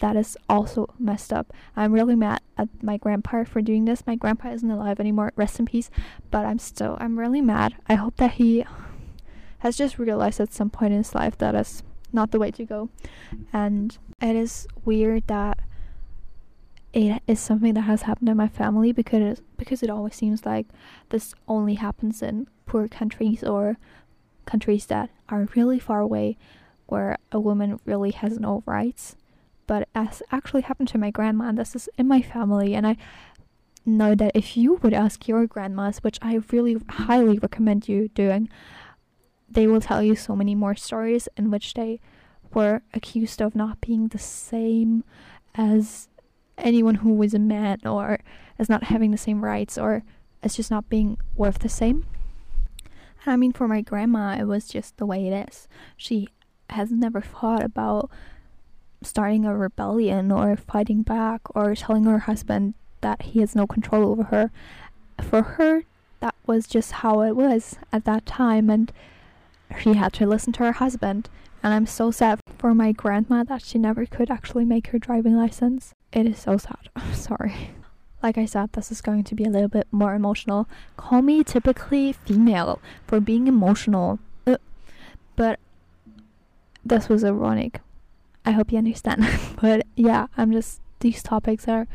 that 0.00 0.14
is 0.14 0.36
also 0.46 0.92
messed 0.98 1.32
up. 1.32 1.54
I'm 1.74 1.94
really 1.94 2.14
mad 2.14 2.42
at 2.58 2.68
my 2.82 2.98
grandpa 2.98 3.44
for 3.44 3.62
doing 3.62 3.86
this. 3.86 4.06
My 4.06 4.14
grandpa 4.14 4.50
isn't 4.50 4.70
alive 4.70 5.00
anymore, 5.00 5.32
rest 5.36 5.58
in 5.58 5.64
peace. 5.64 5.88
But 6.30 6.44
I'm 6.44 6.58
still, 6.58 6.98
I'm 7.00 7.18
really 7.18 7.40
mad. 7.40 7.74
I 7.88 7.94
hope 7.94 8.16
that 8.18 8.32
he 8.32 8.66
has 9.60 9.78
just 9.78 9.98
realized 9.98 10.38
at 10.38 10.52
some 10.52 10.68
point 10.68 10.92
in 10.92 10.98
his 10.98 11.14
life 11.14 11.38
that 11.38 11.54
is 11.54 11.82
not 12.12 12.30
the 12.30 12.38
way 12.38 12.50
to 12.50 12.66
go. 12.66 12.90
And 13.54 13.96
it 14.20 14.36
is 14.36 14.66
weird 14.84 15.28
that 15.28 15.60
it 16.92 17.22
is 17.26 17.40
something 17.40 17.74
that 17.74 17.82
has 17.82 18.02
happened 18.02 18.28
in 18.28 18.36
my 18.36 18.48
family 18.48 18.92
because 18.92 19.40
because 19.56 19.82
it 19.82 19.90
always 19.90 20.14
seems 20.14 20.44
like 20.44 20.66
this 21.08 21.34
only 21.48 21.74
happens 21.74 22.22
in 22.22 22.46
poor 22.66 22.88
countries 22.88 23.42
or 23.42 23.78
countries 24.44 24.86
that 24.86 25.10
are 25.28 25.48
really 25.54 25.78
far 25.78 26.00
away 26.00 26.36
where 26.86 27.16
a 27.30 27.40
woman 27.40 27.80
really 27.86 28.10
has 28.10 28.38
no 28.38 28.62
rights. 28.66 29.16
But 29.66 29.88
as 29.94 30.22
actually 30.30 30.62
happened 30.62 30.88
to 30.88 30.98
my 30.98 31.10
grandma 31.10 31.48
and 31.48 31.58
this 31.58 31.74
is 31.74 31.88
in 31.96 32.06
my 32.08 32.20
family 32.20 32.74
and 32.74 32.86
i 32.86 32.96
know 33.84 34.14
that 34.14 34.32
if 34.34 34.56
you 34.56 34.74
would 34.74 34.92
ask 34.92 35.26
your 35.26 35.46
grandmas 35.46 35.98
which 35.98 36.18
i 36.22 36.40
really 36.52 36.76
highly 36.88 37.38
recommend 37.38 37.88
you 37.88 38.08
doing 38.08 38.48
they 39.50 39.66
will 39.66 39.80
tell 39.80 40.02
you 40.02 40.14
so 40.14 40.36
many 40.36 40.54
more 40.54 40.74
stories 40.76 41.28
in 41.36 41.50
which 41.50 41.74
they 41.74 42.00
were 42.54 42.82
accused 42.94 43.40
of 43.42 43.54
not 43.54 43.80
being 43.80 44.08
the 44.08 44.18
same 44.18 45.02
as 45.54 46.08
anyone 46.58 46.96
who 46.96 47.22
is 47.22 47.34
a 47.34 47.38
man 47.38 47.78
or 47.84 48.20
as 48.58 48.68
not 48.68 48.84
having 48.84 49.10
the 49.10 49.18
same 49.18 49.44
rights 49.44 49.78
or 49.78 50.02
as 50.42 50.56
just 50.56 50.70
not 50.70 50.88
being 50.88 51.18
worth 51.36 51.60
the 51.60 51.68
same. 51.68 52.06
And 53.24 53.32
I 53.32 53.36
mean, 53.36 53.52
for 53.52 53.68
my 53.68 53.80
grandma, 53.80 54.36
it 54.38 54.44
was 54.44 54.68
just 54.68 54.96
the 54.96 55.06
way 55.06 55.26
it 55.26 55.48
is. 55.48 55.68
She 55.96 56.28
has 56.70 56.90
never 56.90 57.20
thought 57.20 57.62
about 57.62 58.10
starting 59.02 59.44
a 59.44 59.56
rebellion 59.56 60.30
or 60.32 60.56
fighting 60.56 61.02
back 61.02 61.40
or 61.54 61.74
telling 61.74 62.04
her 62.04 62.20
husband 62.20 62.74
that 63.00 63.22
he 63.22 63.40
has 63.40 63.54
no 63.54 63.66
control 63.66 64.10
over 64.10 64.24
her. 64.24 64.50
For 65.20 65.42
her, 65.42 65.84
that 66.20 66.34
was 66.46 66.66
just 66.66 66.92
how 66.92 67.20
it 67.22 67.36
was 67.36 67.76
at 67.92 68.04
that 68.04 68.26
time, 68.26 68.70
and 68.70 68.92
she 69.80 69.94
had 69.94 70.12
to 70.14 70.26
listen 70.26 70.52
to 70.54 70.64
her 70.64 70.72
husband. 70.72 71.28
And 71.62 71.74
I'm 71.74 71.86
so 71.86 72.10
sad 72.10 72.40
for 72.58 72.74
my 72.74 72.92
grandma 72.92 73.44
that 73.44 73.62
she 73.62 73.78
never 73.78 74.06
could 74.06 74.30
actually 74.30 74.64
make 74.64 74.88
her 74.88 74.98
driving 74.98 75.36
license. 75.36 75.94
It 76.12 76.26
is 76.26 76.38
so 76.38 76.56
sad. 76.56 76.90
Sorry. 77.14 77.70
Like 78.22 78.38
I 78.38 78.44
said, 78.44 78.72
this 78.72 78.92
is 78.92 79.00
going 79.00 79.24
to 79.24 79.34
be 79.34 79.44
a 79.44 79.50
little 79.50 79.68
bit 79.68 79.88
more 79.90 80.14
emotional. 80.14 80.68
Call 80.96 81.22
me 81.22 81.42
typically 81.42 82.12
female 82.12 82.80
for 83.06 83.18
being 83.18 83.48
emotional. 83.48 84.20
Uh, 84.46 84.58
but 85.34 85.58
this 86.84 87.08
was 87.08 87.24
ironic. 87.24 87.80
I 88.44 88.52
hope 88.52 88.70
you 88.70 88.78
understand. 88.78 89.26
but 89.60 89.86
yeah, 89.96 90.26
I'm 90.36 90.52
just, 90.52 90.80
these 91.00 91.22
topics 91.22 91.66
are 91.66 91.88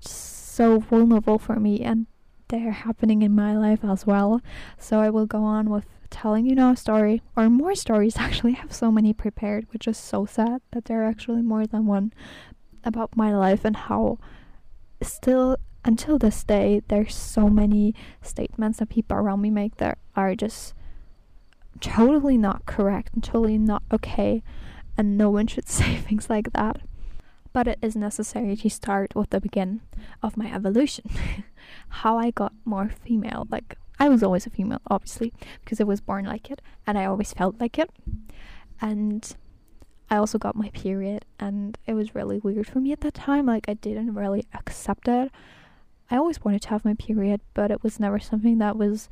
so 0.00 0.78
vulnerable 0.80 1.38
for 1.38 1.60
me 1.60 1.80
and 1.82 2.06
they're 2.48 2.72
happening 2.72 3.22
in 3.22 3.34
my 3.34 3.56
life 3.56 3.84
as 3.84 4.06
well. 4.06 4.40
So 4.78 5.00
I 5.00 5.10
will 5.10 5.26
go 5.26 5.44
on 5.44 5.70
with 5.70 5.86
telling 6.10 6.46
you 6.46 6.54
now 6.54 6.70
a 6.70 6.76
story, 6.76 7.22
or 7.36 7.50
more 7.50 7.74
stories 7.74 8.16
actually. 8.18 8.52
I 8.52 8.60
have 8.60 8.72
so 8.72 8.90
many 8.90 9.12
prepared, 9.12 9.66
which 9.72 9.88
is 9.88 9.98
so 9.98 10.26
sad 10.26 10.62
that 10.72 10.86
there 10.86 11.02
are 11.02 11.08
actually 11.08 11.42
more 11.42 11.66
than 11.66 11.86
one 11.86 12.12
about 12.84 13.16
my 13.16 13.34
life 13.34 13.64
and 13.64 13.76
how 13.76 14.18
still 15.02 15.56
until 15.84 16.18
this 16.18 16.44
day 16.44 16.82
there's 16.88 17.14
so 17.14 17.48
many 17.48 17.94
statements 18.22 18.78
that 18.78 18.88
people 18.88 19.16
around 19.16 19.40
me 19.40 19.50
make 19.50 19.76
that 19.76 19.98
are 20.16 20.34
just 20.34 20.74
totally 21.80 22.38
not 22.38 22.64
correct 22.66 23.10
and 23.12 23.22
totally 23.22 23.58
not 23.58 23.82
okay 23.92 24.42
and 24.96 25.18
no 25.18 25.28
one 25.28 25.46
should 25.46 25.68
say 25.80 25.96
things 25.96 26.30
like 26.30 26.52
that 26.52 26.80
but 27.52 27.68
it 27.68 27.78
is 27.82 27.94
necessary 27.94 28.56
to 28.56 28.70
start 28.70 29.14
with 29.14 29.30
the 29.30 29.40
begin 29.40 29.80
of 30.22 30.36
my 30.36 30.52
evolution 30.52 31.04
how 31.88 32.18
i 32.18 32.30
got 32.30 32.52
more 32.64 32.90
female 33.04 33.46
like 33.50 33.76
I 33.98 34.08
was 34.08 34.22
always 34.22 34.46
a 34.46 34.50
female, 34.50 34.80
obviously, 34.88 35.32
because 35.60 35.80
I 35.80 35.84
was 35.84 36.00
born 36.00 36.24
like 36.24 36.50
it 36.50 36.60
and 36.86 36.98
I 36.98 37.04
always 37.04 37.32
felt 37.32 37.60
like 37.60 37.78
it. 37.78 37.90
And 38.80 39.34
I 40.14 40.18
also 40.18 40.38
got 40.38 40.54
my 40.54 40.70
period, 40.70 41.24
and 41.40 41.76
it 41.86 41.94
was 41.94 42.14
really 42.14 42.38
weird 42.38 42.66
for 42.66 42.80
me 42.80 42.92
at 42.92 43.00
that 43.00 43.14
time. 43.14 43.46
Like, 43.46 43.68
I 43.68 43.74
didn't 43.74 44.14
really 44.14 44.46
accept 44.54 45.08
it. 45.08 45.32
I 46.10 46.16
always 46.16 46.44
wanted 46.44 46.62
to 46.62 46.68
have 46.70 46.84
my 46.84 46.94
period, 46.94 47.40
but 47.52 47.70
it 47.70 47.82
was 47.82 47.98
never 47.98 48.18
something 48.18 48.58
that 48.58 48.76
was. 48.76 49.08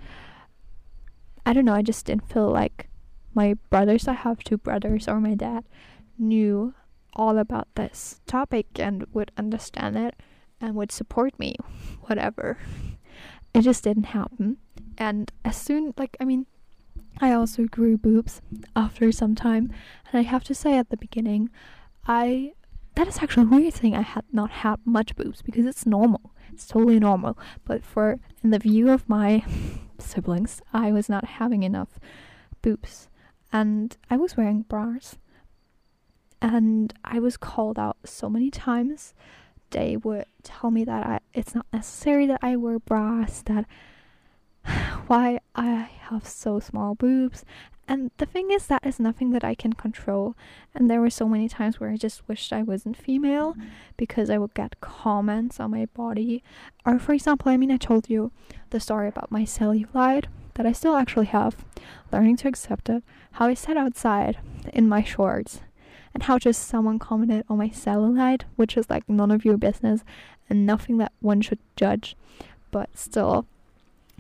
I 1.45 1.53
don't 1.53 1.65
know, 1.65 1.75
I 1.75 1.83
just 1.83 2.07
didn't 2.07 2.29
feel 2.33 2.49
like 2.49 2.89
my 3.35 3.55
brothers, 3.69 4.07
I 4.07 4.13
have 4.13 4.45
two 4.45 4.59
brothers, 4.59 5.09
or 5.09 5.21
my 5.21 5.35
dad, 5.35 5.65
knew 6.19 6.75
all 7.15 7.37
about 7.37 7.69
this 7.75 8.21
topic 8.27 8.67
and 8.77 9.05
would 9.13 9.33
understand 9.37 9.97
it 9.97 10.15
and 10.61 10.77
would 10.77 10.93
support 10.93 11.37
me, 11.39 11.57
whatever. 12.03 12.59
It 13.53 13.63
just 13.63 13.83
didn't 13.83 14.05
happen 14.05 14.59
and 14.99 15.33
as 15.45 15.57
soon 15.57 15.93
like 15.97 16.17
i 16.21 16.25
mean 16.25 16.47
i 17.23 17.33
also 17.33 17.65
grew 17.65 17.97
boobs 17.97 18.43
after 18.77 19.11
some 19.11 19.35
time 19.35 19.73
and 20.11 20.21
i 20.21 20.23
have 20.23 20.45
to 20.45 20.55
say 20.55 20.77
at 20.77 20.91
the 20.91 20.97
beginning 20.97 21.49
i 22.07 22.53
that 22.95 23.09
is 23.09 23.19
actually 23.23 23.47
a 23.47 23.49
weird 23.49 23.73
thing 23.73 23.95
i 23.95 24.03
had 24.03 24.25
not 24.33 24.51
had 24.51 24.77
much 24.85 25.17
boobs 25.17 25.41
because 25.41 25.65
it's 25.65 25.87
normal 25.87 26.33
it's 26.53 26.67
totally 26.67 27.01
normal. 27.01 27.39
But 27.65 27.85
for 27.85 28.19
in 28.43 28.51
the 28.51 28.59
view 28.59 28.91
of 28.91 29.09
my 29.09 29.45
siblings 29.99 30.61
i 30.73 30.93
was 30.93 31.09
not 31.09 31.25
having 31.25 31.63
enough 31.63 31.99
boobs. 32.61 33.09
And 33.53 33.97
i 34.11 34.17
was 34.17 34.37
wearing 34.37 34.63
bras. 34.63 35.17
And 36.41 36.93
i 37.05 37.19
was 37.19 37.37
called 37.37 37.79
out 37.79 37.97
so 38.05 38.29
many 38.29 38.51
times. 38.51 39.15
They 39.71 39.97
would 39.97 40.27
tell 40.43 40.71
me 40.71 40.85
that 40.85 41.07
I, 41.07 41.21
it's 41.33 41.55
not 41.55 41.67
necessary 41.73 42.27
that 42.27 42.41
i 42.43 42.57
wear 42.57 42.79
bras 42.79 43.43
that 43.47 43.65
why 45.13 45.39
I 45.55 45.91
have 46.09 46.27
so 46.27 46.59
small 46.59 46.95
boobs. 46.95 47.45
And 47.87 48.11
the 48.17 48.25
thing 48.25 48.51
is, 48.51 48.67
that 48.69 48.87
is 48.87 48.99
nothing 48.99 49.33
that 49.33 49.45
I 49.45 49.55
can 49.55 49.75
control. 49.75 50.35
And 50.75 50.89
there 50.89 51.03
were 51.03 51.11
so 51.11 51.29
many 51.29 51.51
times 51.51 51.79
where 51.79 51.91
I 51.91 51.99
just 51.99 52.27
wished 52.29 52.51
I 52.51 52.63
wasn't 52.63 52.97
female 52.97 53.53
mm-hmm. 53.53 53.69
because 53.99 54.31
I 54.31 54.39
would 54.39 54.55
get 54.55 54.81
comments 54.81 55.61
on 55.61 55.73
my 55.73 55.85
body. 55.93 56.43
Or, 56.87 56.99
for 56.99 57.13
example, 57.13 57.53
I 57.53 57.59
mean, 57.59 57.71
I 57.71 57.77
told 57.77 58.09
you 58.09 58.33
the 58.71 58.81
story 58.81 59.07
about 59.07 59.31
my 59.31 59.43
cellulite 59.43 60.29
that 60.55 60.65
I 60.65 60.73
still 60.73 60.97
actually 60.97 61.27
have, 61.27 61.57
learning 62.11 62.39
to 62.39 62.49
accept 62.49 62.89
it, 62.89 63.03
how 63.33 63.49
I 63.49 63.55
sat 63.55 63.77
outside 63.77 64.39
in 64.73 64.89
my 64.89 65.03
shorts, 65.03 65.61
and 66.15 66.23
how 66.23 66.39
just 66.39 66.67
someone 66.67 66.99
commented 66.99 67.45
on 67.51 67.59
my 67.59 67.69
cellulite, 67.69 68.45
which 68.57 68.79
is 68.79 68.89
like 68.89 69.07
none 69.11 69.31
of 69.31 69.45
your 69.45 69.59
business 69.59 70.05
and 70.49 70.65
nothing 70.65 70.97
that 70.99 71.13
one 71.21 71.43
should 71.43 71.59
judge. 71.77 72.17
But 72.71 72.97
still, 72.97 73.45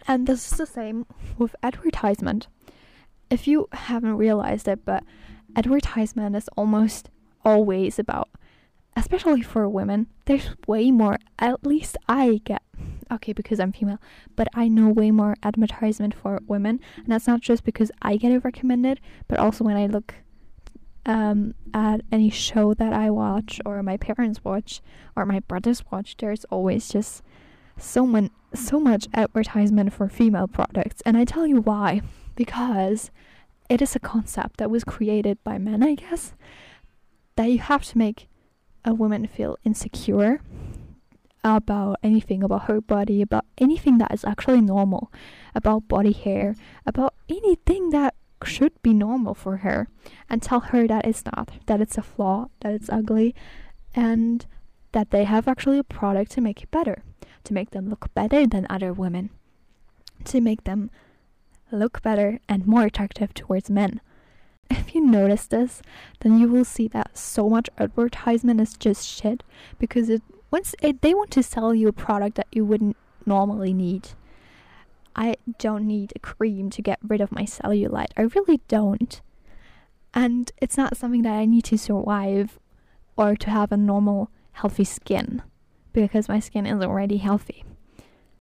And 0.06 0.26
this 0.26 0.50
is 0.50 0.58
the 0.58 0.66
same 0.66 1.06
with 1.38 1.54
advertisement. 1.62 2.48
If 3.30 3.46
you 3.46 3.68
haven't 3.72 4.16
realized 4.16 4.68
it, 4.68 4.84
but 4.84 5.04
advertisement 5.56 6.36
is 6.36 6.48
almost 6.56 7.08
always 7.44 7.98
about, 7.98 8.28
especially 8.96 9.42
for 9.42 9.68
women, 9.68 10.08
there's 10.26 10.50
way 10.66 10.90
more, 10.90 11.18
at 11.38 11.64
least 11.64 11.96
I 12.08 12.40
get, 12.44 12.62
okay, 13.10 13.32
because 13.32 13.60
I'm 13.60 13.72
female, 13.72 14.00
but 14.36 14.48
I 14.54 14.68
know 14.68 14.88
way 14.88 15.10
more 15.10 15.36
advertisement 15.42 16.14
for 16.14 16.40
women. 16.46 16.80
And 16.96 17.06
that's 17.06 17.26
not 17.26 17.40
just 17.40 17.64
because 17.64 17.90
I 18.02 18.16
get 18.16 18.32
it 18.32 18.44
recommended, 18.44 19.00
but 19.28 19.38
also 19.38 19.64
when 19.64 19.76
I 19.76 19.86
look 19.86 20.14
um, 21.06 21.54
at 21.74 22.02
any 22.12 22.30
show 22.30 22.74
that 22.74 22.92
I 22.92 23.10
watch 23.10 23.60
or 23.64 23.82
my 23.82 23.96
parents 23.96 24.44
watch 24.44 24.80
or 25.16 25.26
my 25.26 25.40
brothers 25.40 25.84
watch, 25.90 26.16
there's 26.18 26.44
always 26.44 26.88
just 26.88 27.22
so 27.78 28.06
much 28.06 28.30
so 28.54 28.78
much 28.80 29.08
advertisement 29.14 29.92
for 29.92 30.08
female 30.08 30.48
products. 30.48 31.02
And 31.04 31.16
I 31.16 31.24
tell 31.24 31.46
you 31.46 31.60
why. 31.60 32.02
Because 32.34 33.10
it 33.68 33.82
is 33.82 33.94
a 33.94 34.00
concept 34.00 34.56
that 34.56 34.70
was 34.70 34.84
created 34.84 35.38
by 35.44 35.58
men, 35.58 35.82
I 35.82 35.94
guess, 35.94 36.34
that 37.36 37.50
you 37.50 37.58
have 37.58 37.84
to 37.84 37.98
make 37.98 38.28
a 38.84 38.94
woman 38.94 39.26
feel 39.26 39.58
insecure 39.64 40.40
about 41.44 41.98
anything 42.02 42.42
about 42.42 42.64
her 42.64 42.80
body, 42.80 43.20
about 43.20 43.44
anything 43.58 43.98
that 43.98 44.12
is 44.14 44.24
actually 44.24 44.60
normal, 44.60 45.12
about 45.54 45.88
body 45.88 46.12
hair, 46.12 46.54
about 46.86 47.14
anything 47.28 47.90
that 47.90 48.14
should 48.44 48.80
be 48.82 48.94
normal 48.94 49.34
for 49.34 49.58
her, 49.58 49.88
and 50.28 50.42
tell 50.42 50.60
her 50.60 50.86
that 50.86 51.04
it's 51.04 51.24
not, 51.24 51.50
that 51.66 51.80
it's 51.80 51.98
a 51.98 52.02
flaw, 52.02 52.46
that 52.60 52.72
it's 52.72 52.90
ugly, 52.90 53.34
and 53.94 54.46
that 54.92 55.10
they 55.10 55.24
have 55.24 55.48
actually 55.48 55.78
a 55.78 55.84
product 55.84 56.30
to 56.32 56.40
make 56.40 56.62
it 56.62 56.70
better, 56.70 57.02
to 57.44 57.54
make 57.54 57.70
them 57.70 57.88
look 57.88 58.12
better 58.14 58.46
than 58.46 58.66
other 58.68 58.92
women, 58.92 59.30
to 60.24 60.40
make 60.40 60.64
them 60.64 60.90
look 61.70 62.02
better 62.02 62.38
and 62.48 62.66
more 62.66 62.84
attractive 62.84 63.34
towards 63.34 63.70
men. 63.70 64.00
If 64.70 64.94
you 64.94 65.04
notice 65.04 65.46
this, 65.46 65.82
then 66.20 66.38
you 66.38 66.48
will 66.48 66.64
see 66.64 66.88
that 66.88 67.16
so 67.16 67.48
much 67.48 67.68
advertisement 67.78 68.60
is 68.60 68.74
just 68.74 69.06
shit 69.06 69.42
because 69.78 70.08
it 70.08 70.22
once 70.50 70.74
it, 70.82 71.00
they 71.00 71.14
want 71.14 71.30
to 71.32 71.42
sell 71.42 71.74
you 71.74 71.88
a 71.88 71.92
product 71.92 72.36
that 72.36 72.46
you 72.52 72.64
wouldn't 72.64 72.96
normally 73.24 73.72
need. 73.72 74.10
I 75.16 75.36
don't 75.58 75.86
need 75.86 76.12
a 76.14 76.18
cream 76.18 76.70
to 76.70 76.82
get 76.82 76.98
rid 77.02 77.20
of 77.20 77.32
my 77.32 77.42
cellulite. 77.42 78.12
I 78.16 78.22
really 78.22 78.60
don't. 78.68 79.20
And 80.14 80.52
it's 80.58 80.76
not 80.76 80.96
something 80.96 81.22
that 81.22 81.34
I 81.34 81.46
need 81.46 81.64
to 81.64 81.78
survive 81.78 82.58
or 83.16 83.34
to 83.36 83.50
have 83.50 83.72
a 83.72 83.76
normal 83.76 84.30
healthy 84.52 84.84
skin 84.84 85.42
because 85.92 86.28
my 86.28 86.40
skin 86.40 86.66
is 86.66 86.82
already 86.82 87.18
healthy. 87.18 87.64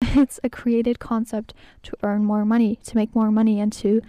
It's 0.02 0.40
a 0.42 0.50
created 0.50 0.98
concept 0.98 1.54
to 1.82 1.92
earn 2.02 2.24
more 2.24 2.44
money, 2.44 2.76
to 2.84 2.96
make 2.96 3.14
more 3.14 3.30
money, 3.30 3.60
and 3.60 3.72
to 3.74 4.00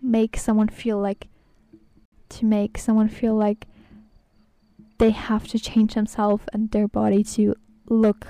make 0.00 0.36
someone 0.36 0.68
feel 0.68 0.98
like 0.98 1.28
to 2.30 2.46
make 2.46 2.78
someone 2.78 3.08
feel 3.08 3.34
like 3.34 3.66
they 4.98 5.10
have 5.10 5.46
to 5.48 5.58
change 5.58 5.94
themselves 5.94 6.44
and 6.52 6.70
their 6.70 6.88
body 6.88 7.22
to 7.22 7.54
look 7.88 8.26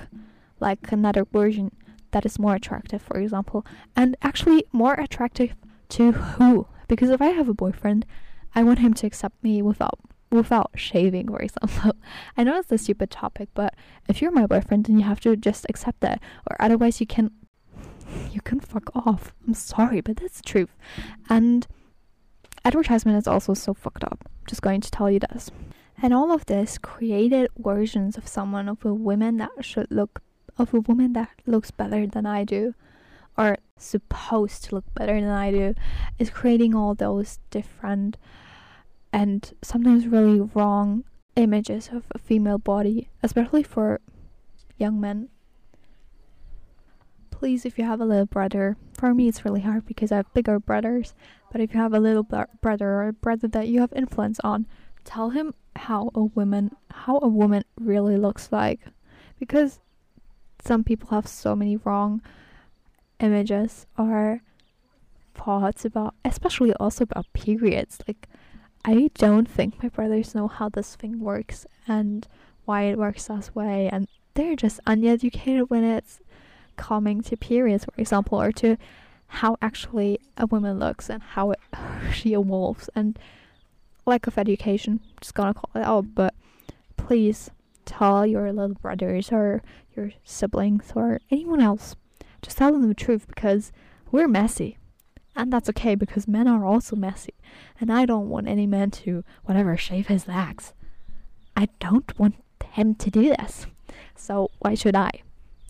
like 0.59 0.91
another 0.91 1.25
version 1.25 1.71
that 2.11 2.25
is 2.25 2.39
more 2.39 2.55
attractive, 2.55 3.01
for 3.01 3.17
example, 3.17 3.65
and 3.95 4.15
actually 4.21 4.65
more 4.71 4.93
attractive 4.93 5.55
to 5.89 6.11
who? 6.11 6.67
Because 6.87 7.09
if 7.09 7.21
I 7.21 7.27
have 7.27 7.49
a 7.49 7.53
boyfriend, 7.53 8.05
I 8.55 8.63
want 8.63 8.79
him 8.79 8.93
to 8.95 9.07
accept 9.07 9.43
me 9.43 9.61
without 9.61 9.99
without 10.35 10.71
shaving, 10.75 11.27
for 11.27 11.41
example. 11.41 11.93
I 12.37 12.43
know 12.43 12.57
it's 12.57 12.71
a 12.71 12.77
stupid 12.77 13.11
topic, 13.11 13.49
but 13.53 13.75
if 14.07 14.21
you're 14.21 14.31
my 14.31 14.45
boyfriend, 14.45 14.85
then 14.85 14.97
you 14.97 15.05
have 15.05 15.19
to 15.21 15.35
just 15.35 15.65
accept 15.69 16.01
that, 16.01 16.21
or 16.49 16.55
otherwise 16.59 16.99
you 16.99 17.07
can 17.07 17.31
you 18.31 18.41
can 18.41 18.59
fuck 18.59 18.95
off. 18.95 19.33
I'm 19.47 19.53
sorry, 19.53 20.01
but 20.01 20.17
that's 20.17 20.37
the 20.37 20.43
truth. 20.43 20.75
And 21.29 21.65
advertisement 22.63 23.17
is 23.17 23.27
also 23.27 23.53
so 23.53 23.73
fucked 23.73 24.03
up. 24.03 24.29
Just 24.47 24.61
going 24.61 24.81
to 24.81 24.91
tell 24.91 25.09
you 25.09 25.19
this. 25.19 25.49
And 26.01 26.13
all 26.13 26.31
of 26.31 26.45
this 26.45 26.77
created 26.77 27.49
versions 27.57 28.17
of 28.17 28.27
someone 28.27 28.67
of 28.69 28.83
a 28.85 28.93
woman 28.93 29.37
that 29.37 29.51
should 29.61 29.87
look 29.89 30.21
of 30.57 30.73
a 30.73 30.81
woman 30.81 31.13
that 31.13 31.29
looks 31.47 31.71
better 31.71 32.05
than 32.05 32.25
I 32.25 32.43
do 32.43 32.75
or 33.37 33.57
supposed 33.77 34.65
to 34.65 34.75
look 34.75 34.93
better 34.93 35.19
than 35.19 35.29
I 35.29 35.51
do 35.51 35.75
is 36.19 36.29
creating 36.29 36.75
all 36.75 36.93
those 36.93 37.39
different 37.49 38.17
and 39.13 39.53
sometimes 39.61 40.07
really 40.07 40.41
wrong 40.41 41.03
images 41.35 41.89
of 41.93 42.03
a 42.11 42.17
female 42.17 42.57
body, 42.57 43.09
especially 43.21 43.63
for 43.63 44.01
young 44.77 44.99
men. 44.99 45.29
Please, 47.29 47.65
if 47.65 47.77
you 47.77 47.85
have 47.85 48.01
a 48.01 48.05
little 48.05 48.25
brother, 48.25 48.75
for 48.93 49.13
me 49.13 49.27
it's 49.27 49.45
really 49.45 49.61
hard 49.61 49.85
because 49.85 50.11
I 50.11 50.17
have 50.17 50.33
bigger 50.33 50.59
brothers, 50.59 51.13
but 51.51 51.61
if 51.61 51.73
you 51.73 51.79
have 51.79 51.93
a 51.93 51.99
little 51.99 52.23
brother 52.23 52.89
or 52.89 53.07
a 53.07 53.13
brother 53.13 53.47
that 53.49 53.67
you 53.67 53.81
have 53.81 53.93
influence 53.93 54.39
on, 54.43 54.65
tell 55.05 55.29
him 55.29 55.53
how 55.75 56.11
a 56.15 56.23
woman 56.23 56.71
how 56.91 57.19
a 57.21 57.27
woman 57.27 57.63
really 57.79 58.15
looks 58.15 58.51
like 58.51 58.79
because 59.39 59.79
some 60.63 60.83
people 60.83 61.09
have 61.09 61.27
so 61.27 61.55
many 61.55 61.75
wrong 61.77 62.21
images 63.19 63.85
or 63.97 64.41
thoughts 65.33 65.83
about 65.83 66.13
especially 66.23 66.73
also 66.75 67.03
about 67.03 67.25
periods 67.33 67.97
like 68.07 68.27
I 68.85 69.09
don't 69.15 69.49
think 69.49 69.81
my 69.81 69.89
brothers 69.89 70.35
know 70.35 70.47
how 70.47 70.67
this 70.67 70.95
thing 70.95 71.19
works 71.19 71.65
and 71.87 72.27
why 72.65 72.83
it 72.83 72.97
works 72.97 73.27
this 73.27 73.55
way, 73.55 73.89
and 73.89 74.07
they're 74.33 74.55
just 74.55 74.79
uneducated 74.85 75.69
when 75.69 75.83
it's 75.83 76.19
coming 76.75 77.21
to 77.23 77.37
periods, 77.37 77.85
for 77.85 77.93
example, 77.97 78.41
or 78.41 78.51
to 78.53 78.77
how 79.27 79.57
actually 79.61 80.19
a 80.37 80.45
woman 80.45 80.79
looks 80.79 81.09
and 81.09 81.23
how 81.23 81.51
it, 81.51 81.59
she 82.13 82.33
evolves, 82.33 82.89
and 82.93 83.17
lack 84.05 84.27
of 84.27 84.37
education. 84.37 84.99
Just 85.21 85.33
gonna 85.33 85.53
call 85.53 85.69
it 85.75 85.85
out, 85.85 86.13
but 86.13 86.33
please 86.97 87.49
tell 87.85 88.25
your 88.25 88.51
little 88.51 88.75
brothers 88.75 89.31
or 89.31 89.61
your 89.95 90.11
siblings 90.23 90.91
or 90.95 91.19
anyone 91.31 91.61
else. 91.61 91.95
Just 92.41 92.57
tell 92.57 92.73
them 92.73 92.87
the 92.87 92.93
truth 92.93 93.27
because 93.27 93.71
we're 94.11 94.27
messy. 94.27 94.77
And 95.35 95.51
that's 95.51 95.69
okay 95.69 95.95
because 95.95 96.27
men 96.27 96.47
are 96.47 96.65
also 96.65 96.95
messy. 96.95 97.33
And 97.79 97.91
I 97.91 98.05
don't 98.05 98.29
want 98.29 98.47
any 98.47 98.67
man 98.67 98.91
to, 98.91 99.23
whatever, 99.43 99.75
shave 99.75 100.07
his 100.07 100.27
legs. 100.27 100.73
I 101.55 101.69
don't 101.79 102.17
want 102.19 102.35
him 102.71 102.95
to 102.95 103.09
do 103.09 103.29
this. 103.29 103.65
So 104.15 104.49
why 104.59 104.75
should 104.75 104.95
I? 104.95 105.09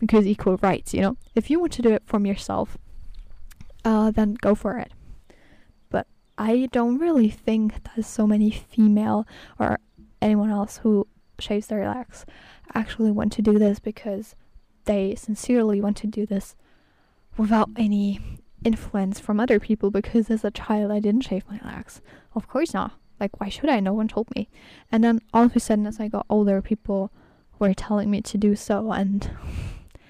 Because 0.00 0.26
equal 0.26 0.58
rights, 0.58 0.92
you 0.92 1.00
know? 1.00 1.16
If 1.34 1.50
you 1.50 1.60
want 1.60 1.72
to 1.74 1.82
do 1.82 1.92
it 1.92 2.02
from 2.04 2.26
yourself, 2.26 2.76
uh, 3.84 4.10
then 4.10 4.34
go 4.34 4.54
for 4.54 4.78
it. 4.78 4.92
But 5.90 6.06
I 6.36 6.68
don't 6.72 6.98
really 6.98 7.30
think 7.30 7.84
that 7.84 8.04
so 8.04 8.26
many 8.26 8.50
female 8.50 9.26
or 9.58 9.78
anyone 10.20 10.50
else 10.50 10.78
who 10.78 11.06
shaves 11.38 11.66
their 11.66 11.86
legs 11.88 12.24
actually 12.74 13.10
want 13.10 13.32
to 13.32 13.42
do 13.42 13.58
this 13.58 13.78
because 13.78 14.34
they 14.84 15.14
sincerely 15.14 15.80
want 15.80 15.96
to 15.98 16.06
do 16.06 16.26
this 16.26 16.54
without 17.36 17.70
any 17.76 18.20
influence 18.64 19.20
from 19.20 19.38
other 19.38 19.60
people 19.60 19.90
because 19.90 20.30
as 20.30 20.44
a 20.44 20.50
child 20.50 20.90
I 20.90 21.00
didn't 21.00 21.22
shave 21.22 21.44
my 21.48 21.60
legs. 21.64 22.00
Of 22.34 22.48
course 22.48 22.74
not. 22.74 22.92
Like, 23.20 23.40
why 23.40 23.48
should 23.48 23.70
I? 23.70 23.80
No 23.80 23.92
one 23.92 24.08
told 24.08 24.34
me. 24.34 24.48
And 24.90 25.04
then 25.04 25.20
all 25.32 25.44
of 25.44 25.54
a 25.54 25.60
sudden, 25.60 25.86
as 25.86 26.00
I 26.00 26.08
got 26.08 26.26
older, 26.28 26.60
people 26.60 27.12
were 27.58 27.72
telling 27.74 28.10
me 28.10 28.20
to 28.22 28.36
do 28.36 28.56
so 28.56 28.90
and 28.90 29.30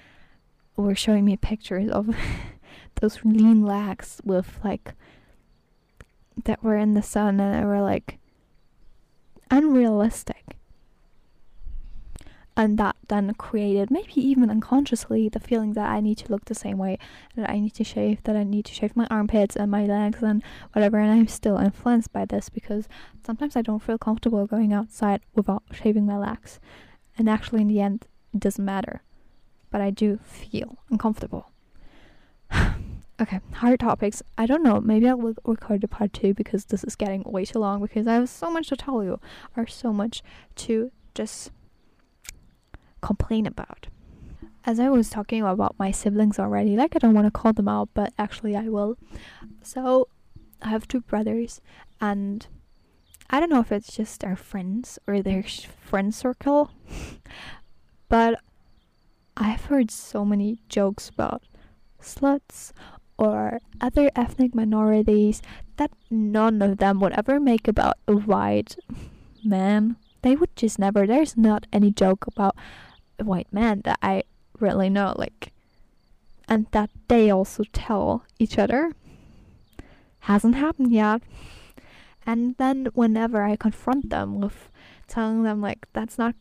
were 0.75 0.95
showing 0.95 1.25
me 1.25 1.37
pictures 1.37 1.89
of 1.89 2.15
those 3.01 3.23
lean 3.23 3.63
legs 3.63 4.19
with 4.23 4.59
like 4.63 4.93
that 6.43 6.63
were 6.63 6.77
in 6.77 6.93
the 6.95 7.01
sun 7.01 7.39
and 7.39 7.53
they 7.53 7.65
were 7.65 7.81
like 7.81 8.17
unrealistic 9.51 10.54
and 12.57 12.77
that 12.77 12.95
then 13.09 13.33
created 13.33 13.91
maybe 13.91 14.13
even 14.15 14.49
unconsciously 14.49 15.27
the 15.27 15.39
feeling 15.39 15.73
that 15.73 15.89
I 15.89 15.99
need 15.99 16.17
to 16.19 16.31
look 16.31 16.45
the 16.45 16.55
same 16.55 16.77
way 16.77 16.97
that 17.35 17.49
I 17.49 17.59
need 17.59 17.73
to 17.75 17.83
shave 17.83 18.23
that 18.23 18.35
I 18.35 18.43
need 18.43 18.65
to 18.65 18.73
shave 18.73 18.95
my 18.95 19.07
armpits 19.11 19.55
and 19.55 19.69
my 19.69 19.85
legs 19.85 20.23
and 20.23 20.41
whatever 20.71 20.97
and 20.97 21.11
I'm 21.11 21.27
still 21.27 21.57
influenced 21.57 22.13
by 22.13 22.25
this 22.25 22.49
because 22.49 22.87
sometimes 23.25 23.55
I 23.55 23.61
don't 23.61 23.83
feel 23.83 23.97
comfortable 23.97 24.47
going 24.47 24.71
outside 24.71 25.21
without 25.33 25.63
shaving 25.71 26.05
my 26.05 26.17
legs. 26.17 26.59
And 27.17 27.29
actually 27.29 27.61
in 27.61 27.67
the 27.67 27.81
end 27.81 28.07
it 28.33 28.39
doesn't 28.39 28.63
matter. 28.63 29.01
But 29.69 29.81
I 29.81 29.89
do 29.89 30.19
feel 30.23 30.77
uncomfortable. 30.89 31.51
Okay 33.17 33.39
hard 33.53 33.79
topics. 33.79 34.21
I 34.37 34.45
don't 34.45 34.61
know. 34.61 34.81
Maybe 34.81 35.07
I 35.07 35.13
will 35.13 35.35
record 35.45 35.85
a 35.85 35.87
part 35.87 36.11
2 36.11 36.33
because 36.33 36.65
this 36.65 36.83
is 36.83 36.97
getting 36.97 37.23
way 37.25 37.45
too 37.45 37.59
long 37.59 37.81
because 37.81 38.07
I 38.07 38.15
have 38.15 38.27
so 38.27 38.51
much 38.51 38.67
to 38.67 38.75
tell 38.75 39.05
you 39.05 39.21
or 39.55 39.67
so 39.67 39.93
much 39.93 40.21
to 40.57 40.91
just 41.13 41.49
complain 43.05 43.45
about. 43.45 43.87
As 44.65 44.79
I 44.79 44.89
was 44.89 45.11
talking 45.11 45.43
about 45.43 45.77
my 45.77 45.91
siblings 45.91 46.39
already, 46.39 46.75
like 46.75 46.95
I 46.95 46.99
don't 46.99 47.13
want 47.13 47.27
to 47.27 47.39
call 47.39 47.53
them 47.53 47.67
out, 47.67 47.89
but 47.93 48.13
actually 48.17 48.55
I 48.55 48.67
will. 48.67 48.97
So 49.61 50.07
I 50.61 50.69
have 50.69 50.87
two 50.87 51.01
brothers, 51.01 51.61
and 52.01 52.47
I 53.29 53.39
don't 53.39 53.51
know 53.51 53.59
if 53.59 53.71
it's 53.71 53.95
just 53.95 54.23
our 54.23 54.35
friends 54.35 54.97
or 55.07 55.21
their 55.21 55.43
friend 55.43 56.15
circle, 56.15 56.71
but 58.09 58.39
I've 59.37 59.65
heard 59.65 59.91
so 59.91 60.25
many 60.25 60.61
jokes 60.67 61.09
about 61.09 61.43
sluts 62.01 62.71
or 63.17 63.59
other 63.79 64.09
ethnic 64.15 64.55
minorities 64.55 65.43
that 65.77 65.91
none 66.09 66.61
of 66.63 66.77
them 66.77 66.99
would 67.01 67.13
ever 67.13 67.39
make 67.39 67.67
about 67.67 67.97
a 68.07 68.13
white 68.13 68.77
man. 69.43 69.97
They 70.23 70.35
would 70.35 70.55
just 70.55 70.79
never. 70.79 71.05
There's 71.05 71.37
not 71.37 71.67
any 71.71 71.91
joke 71.91 72.25
about 72.25 72.55
white 73.23 73.51
man 73.51 73.81
that 73.85 73.99
I 74.01 74.23
really 74.59 74.89
know, 74.89 75.13
like, 75.17 75.53
and 76.47 76.67
that 76.71 76.89
they 77.07 77.31
also 77.31 77.63
tell 77.73 78.25
each 78.39 78.57
other. 78.57 78.91
Hasn't 80.19 80.55
happened 80.55 80.91
yet. 80.91 81.21
And 82.25 82.55
then 82.57 82.87
whenever 82.93 83.43
I 83.43 83.55
confront 83.55 84.09
them 84.09 84.41
with 84.41 84.69
telling 85.07 85.43
them, 85.43 85.61
like, 85.61 85.87
that's 85.93 86.17
not 86.17 86.35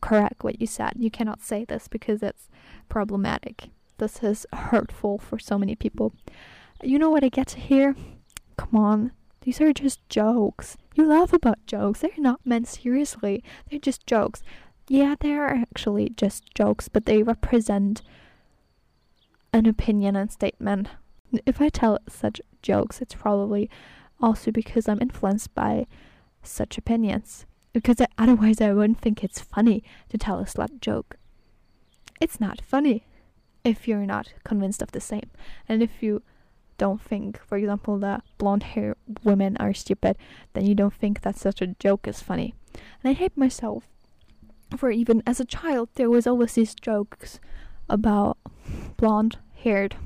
correct 0.00 0.44
what 0.44 0.60
you 0.60 0.66
said, 0.66 0.92
you 0.96 1.10
cannot 1.10 1.42
say 1.42 1.64
this 1.64 1.88
because 1.88 2.22
it's 2.22 2.48
problematic. 2.88 3.70
This 3.98 4.22
is 4.22 4.46
hurtful 4.52 5.18
for 5.18 5.38
so 5.38 5.58
many 5.58 5.74
people. 5.74 6.14
You 6.82 6.98
know 6.98 7.10
what 7.10 7.24
I 7.24 7.28
get 7.28 7.48
to 7.48 7.60
hear? 7.60 7.96
Come 8.56 8.76
on, 8.76 9.12
these 9.42 9.60
are 9.60 9.72
just 9.72 10.06
jokes. 10.08 10.76
You 10.94 11.06
laugh 11.06 11.32
about 11.32 11.64
jokes. 11.66 12.00
They're 12.00 12.10
not 12.16 12.40
meant 12.44 12.68
seriously. 12.68 13.42
They're 13.70 13.78
just 13.78 14.06
jokes. 14.06 14.42
Yeah, 14.88 15.16
they 15.20 15.34
are 15.34 15.48
actually 15.48 16.08
just 16.10 16.54
jokes, 16.54 16.88
but 16.88 17.04
they 17.04 17.22
represent 17.22 18.00
an 19.52 19.66
opinion 19.66 20.16
and 20.16 20.32
statement. 20.32 20.88
If 21.44 21.60
I 21.60 21.68
tell 21.68 21.98
such 22.08 22.40
jokes, 22.62 23.02
it's 23.02 23.14
probably 23.14 23.68
also 24.20 24.50
because 24.50 24.88
I'm 24.88 25.02
influenced 25.02 25.54
by 25.54 25.86
such 26.42 26.78
opinions. 26.78 27.44
Because 27.74 27.96
otherwise, 28.16 28.62
I 28.62 28.72
wouldn't 28.72 29.00
think 29.00 29.22
it's 29.22 29.40
funny 29.40 29.84
to 30.08 30.16
tell 30.16 30.40
a 30.40 30.44
slut 30.44 30.80
joke. 30.80 31.16
It's 32.18 32.40
not 32.40 32.62
funny 32.62 33.04
if 33.64 33.86
you're 33.86 34.06
not 34.06 34.32
convinced 34.42 34.80
of 34.80 34.92
the 34.92 35.00
same. 35.00 35.30
And 35.68 35.82
if 35.82 36.02
you 36.02 36.22
don't 36.78 37.02
think, 37.02 37.38
for 37.42 37.58
example, 37.58 37.98
that 37.98 38.22
blonde 38.38 38.62
hair 38.62 38.96
women 39.22 39.56
are 39.58 39.74
stupid, 39.74 40.16
then 40.54 40.64
you 40.64 40.74
don't 40.74 40.94
think 40.94 41.20
that 41.20 41.36
such 41.36 41.60
a 41.60 41.74
joke 41.78 42.08
is 42.08 42.22
funny. 42.22 42.54
And 43.02 43.10
I 43.10 43.12
hate 43.12 43.36
myself 43.36 43.84
for 44.76 44.90
even 44.90 45.22
as 45.26 45.40
a 45.40 45.44
child, 45.44 45.88
there 45.94 46.10
was 46.10 46.26
always 46.26 46.54
these 46.54 46.74
jokes 46.74 47.40
about 47.88 48.36
blonde 48.96 49.38
haired 49.54 49.96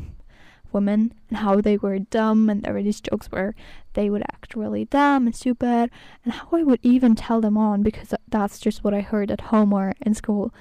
women 0.73 1.13
and 1.29 1.39
how 1.39 1.61
they 1.61 1.77
were 1.77 1.99
dumb, 1.99 2.49
and 2.49 2.63
there 2.63 2.73
were 2.73 2.83
these 2.83 3.01
jokes 3.01 3.27
where 3.31 3.55
they 3.95 4.09
would 4.09 4.23
act 4.23 4.55
really 4.55 4.85
dumb 4.87 5.27
and 5.27 5.37
stupid, 5.37 5.91
and 6.25 6.33
how 6.33 6.49
I 6.53 6.63
would 6.63 6.81
even 6.83 7.15
tell 7.15 7.41
them 7.41 7.57
on 7.57 7.83
because 7.83 8.15
that's 8.29 8.59
just 8.59 8.83
what 8.85 8.95
I 8.95 9.01
heard 9.01 9.31
at 9.31 9.43
home 9.43 9.73
or 9.73 9.95
in 10.01 10.15
school. 10.15 10.55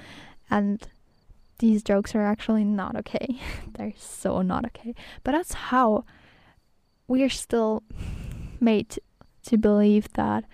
And 0.50 0.86
these 1.60 1.84
jokes 1.84 2.16
are 2.16 2.24
actually 2.24 2.66
not 2.66 2.96
okay. 2.98 3.40
They're 3.78 3.94
so 3.96 4.42
not 4.42 4.66
okay. 4.66 4.96
But 5.24 5.34
that's 5.34 5.54
how 5.54 6.06
we 7.08 7.24
are 7.24 7.30
still 7.30 7.84
made 8.60 8.98
to 9.46 9.58
believe 9.58 10.12
that 10.14 10.46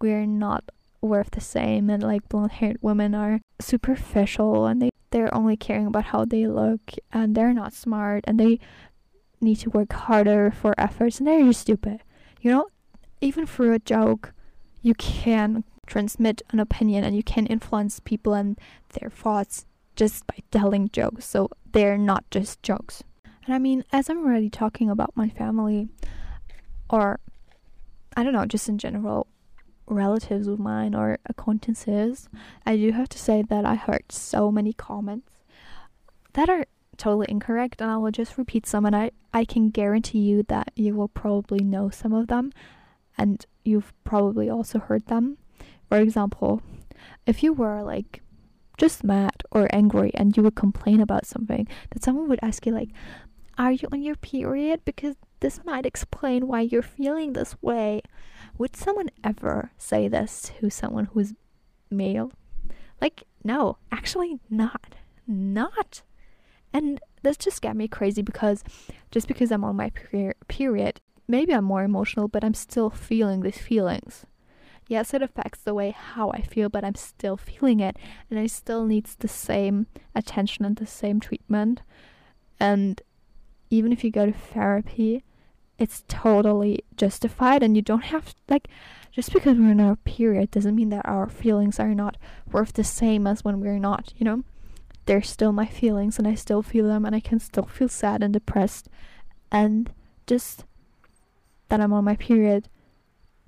we're 0.00 0.26
not 0.26 0.64
worth 1.04 1.30
the 1.32 1.40
same 1.40 1.90
and 1.90 2.02
like 2.02 2.28
blonde 2.28 2.52
haired 2.52 2.78
women 2.80 3.14
are 3.14 3.40
superficial 3.60 4.66
and 4.66 4.80
they 4.80 4.90
they're 5.10 5.34
only 5.34 5.56
caring 5.56 5.86
about 5.86 6.06
how 6.06 6.24
they 6.24 6.46
look 6.46 6.94
and 7.12 7.34
they're 7.34 7.54
not 7.54 7.72
smart 7.72 8.24
and 8.26 8.40
they 8.40 8.58
need 9.40 9.56
to 9.56 9.70
work 9.70 9.92
harder 9.92 10.50
for 10.50 10.74
efforts 10.76 11.18
and 11.18 11.28
they're 11.28 11.44
just 11.44 11.60
stupid. 11.60 12.02
You 12.40 12.50
know, 12.50 12.66
even 13.20 13.46
through 13.46 13.74
a 13.74 13.78
joke, 13.78 14.32
you 14.82 14.94
can 14.94 15.62
transmit 15.86 16.42
an 16.50 16.58
opinion 16.58 17.04
and 17.04 17.14
you 17.14 17.22
can 17.22 17.46
influence 17.46 18.00
people 18.00 18.34
and 18.34 18.58
their 18.98 19.08
thoughts 19.08 19.66
just 19.94 20.26
by 20.26 20.38
telling 20.50 20.88
jokes. 20.92 21.26
So 21.26 21.48
they're 21.70 21.98
not 21.98 22.28
just 22.30 22.62
jokes. 22.62 23.04
And 23.46 23.54
I 23.54 23.58
mean, 23.58 23.84
as 23.92 24.10
I'm 24.10 24.24
already 24.24 24.50
talking 24.50 24.90
about 24.90 25.16
my 25.16 25.28
family, 25.28 25.88
or 26.90 27.20
I 28.16 28.24
don't 28.24 28.32
know, 28.32 28.46
just 28.46 28.68
in 28.68 28.78
general, 28.78 29.26
relatives 29.86 30.46
of 30.46 30.58
mine 30.58 30.94
or 30.94 31.18
acquaintances, 31.26 32.28
I 32.64 32.76
do 32.76 32.92
have 32.92 33.08
to 33.10 33.18
say 33.18 33.42
that 33.42 33.64
I 33.64 33.74
heard 33.74 34.10
so 34.10 34.50
many 34.50 34.72
comments 34.72 35.32
that 36.32 36.48
are 36.48 36.66
totally 36.96 37.26
incorrect, 37.28 37.80
and 37.80 37.90
I 37.90 37.96
will 37.96 38.10
just 38.10 38.38
repeat 38.38 38.66
some, 38.66 38.86
and 38.86 38.94
I, 38.94 39.10
I 39.32 39.44
can 39.44 39.70
guarantee 39.70 40.20
you 40.20 40.44
that 40.48 40.70
you 40.76 40.94
will 40.94 41.08
probably 41.08 41.62
know 41.62 41.90
some 41.90 42.12
of 42.12 42.28
them, 42.28 42.52
and 43.18 43.44
you've 43.64 43.92
probably 44.04 44.48
also 44.48 44.78
heard 44.78 45.06
them. 45.06 45.38
For 45.88 45.98
example, 45.98 46.62
if 47.26 47.42
you 47.42 47.52
were 47.52 47.82
like 47.82 48.22
just 48.76 49.04
mad 49.04 49.42
or 49.50 49.68
angry 49.72 50.10
and 50.14 50.36
you 50.36 50.42
would 50.42 50.56
complain 50.56 51.00
about 51.00 51.26
something, 51.26 51.68
that 51.90 52.02
someone 52.02 52.28
would 52.28 52.40
ask 52.42 52.66
you 52.66 52.72
like, 52.72 52.90
"Are 53.56 53.72
you 53.72 53.88
on 53.92 54.02
your 54.02 54.16
period?" 54.16 54.84
Because 54.84 55.14
this 55.40 55.60
might 55.64 55.86
explain 55.86 56.46
why 56.46 56.62
you're 56.62 56.82
feeling 56.82 57.32
this 57.32 57.56
way. 57.62 58.02
Would 58.58 58.76
someone 58.76 59.10
ever 59.22 59.70
say 59.76 60.08
this 60.08 60.52
to 60.60 60.70
someone 60.70 61.06
who's 61.06 61.34
male? 61.90 62.32
Like, 63.00 63.24
no, 63.42 63.78
actually 63.92 64.38
not. 64.48 64.94
Not. 65.26 66.02
And 66.72 67.00
this 67.22 67.36
just 67.36 67.62
got 67.62 67.76
me 67.76 67.88
crazy 67.88 68.22
because 68.22 68.64
just 69.10 69.28
because 69.28 69.50
I'm 69.50 69.64
on 69.64 69.76
my 69.76 69.90
per- 69.90 70.34
period, 70.48 71.00
maybe 71.28 71.52
I'm 71.52 71.64
more 71.64 71.84
emotional, 71.84 72.28
but 72.28 72.44
I'm 72.44 72.54
still 72.54 72.90
feeling 72.90 73.40
these 73.40 73.58
feelings 73.58 74.26
yes, 74.88 75.14
it 75.14 75.22
affects 75.22 75.60
the 75.60 75.74
way 75.74 75.90
how 75.90 76.30
I 76.30 76.42
feel, 76.42 76.68
but 76.68 76.84
I'm 76.84 76.94
still 76.94 77.36
feeling 77.36 77.80
it, 77.80 77.96
and 78.30 78.38
I 78.38 78.46
still 78.46 78.84
needs 78.84 79.14
the 79.14 79.28
same 79.28 79.86
attention 80.14 80.64
and 80.64 80.76
the 80.76 80.86
same 80.86 81.20
treatment. 81.20 81.82
And 82.60 83.00
even 83.70 83.92
if 83.92 84.04
you 84.04 84.10
go 84.10 84.26
to 84.26 84.32
therapy, 84.32 85.24
it's 85.78 86.04
totally 86.08 86.84
justified, 86.96 87.62
and 87.62 87.76
you 87.76 87.82
don't 87.82 88.04
have 88.04 88.26
to, 88.26 88.34
like 88.48 88.68
just 89.10 89.32
because 89.32 89.58
we're 89.58 89.72
in 89.72 89.80
our 89.80 89.96
period 89.96 90.50
doesn't 90.50 90.74
mean 90.74 90.90
that 90.90 91.06
our 91.06 91.28
feelings 91.28 91.78
are 91.78 91.94
not 91.94 92.16
worth 92.50 92.72
the 92.72 92.84
same 92.84 93.26
as 93.26 93.44
when 93.44 93.60
we're 93.60 93.78
not. 93.78 94.12
You 94.16 94.24
know, 94.24 94.44
they're 95.06 95.22
still 95.22 95.52
my 95.52 95.66
feelings, 95.66 96.18
and 96.18 96.28
I 96.28 96.34
still 96.34 96.62
feel 96.62 96.86
them, 96.86 97.04
and 97.04 97.14
I 97.14 97.20
can 97.20 97.40
still 97.40 97.66
feel 97.66 97.88
sad 97.88 98.22
and 98.22 98.32
depressed, 98.32 98.88
and 99.50 99.92
just 100.26 100.64
that 101.68 101.80
I'm 101.80 101.92
on 101.92 102.04
my 102.04 102.16
period 102.16 102.68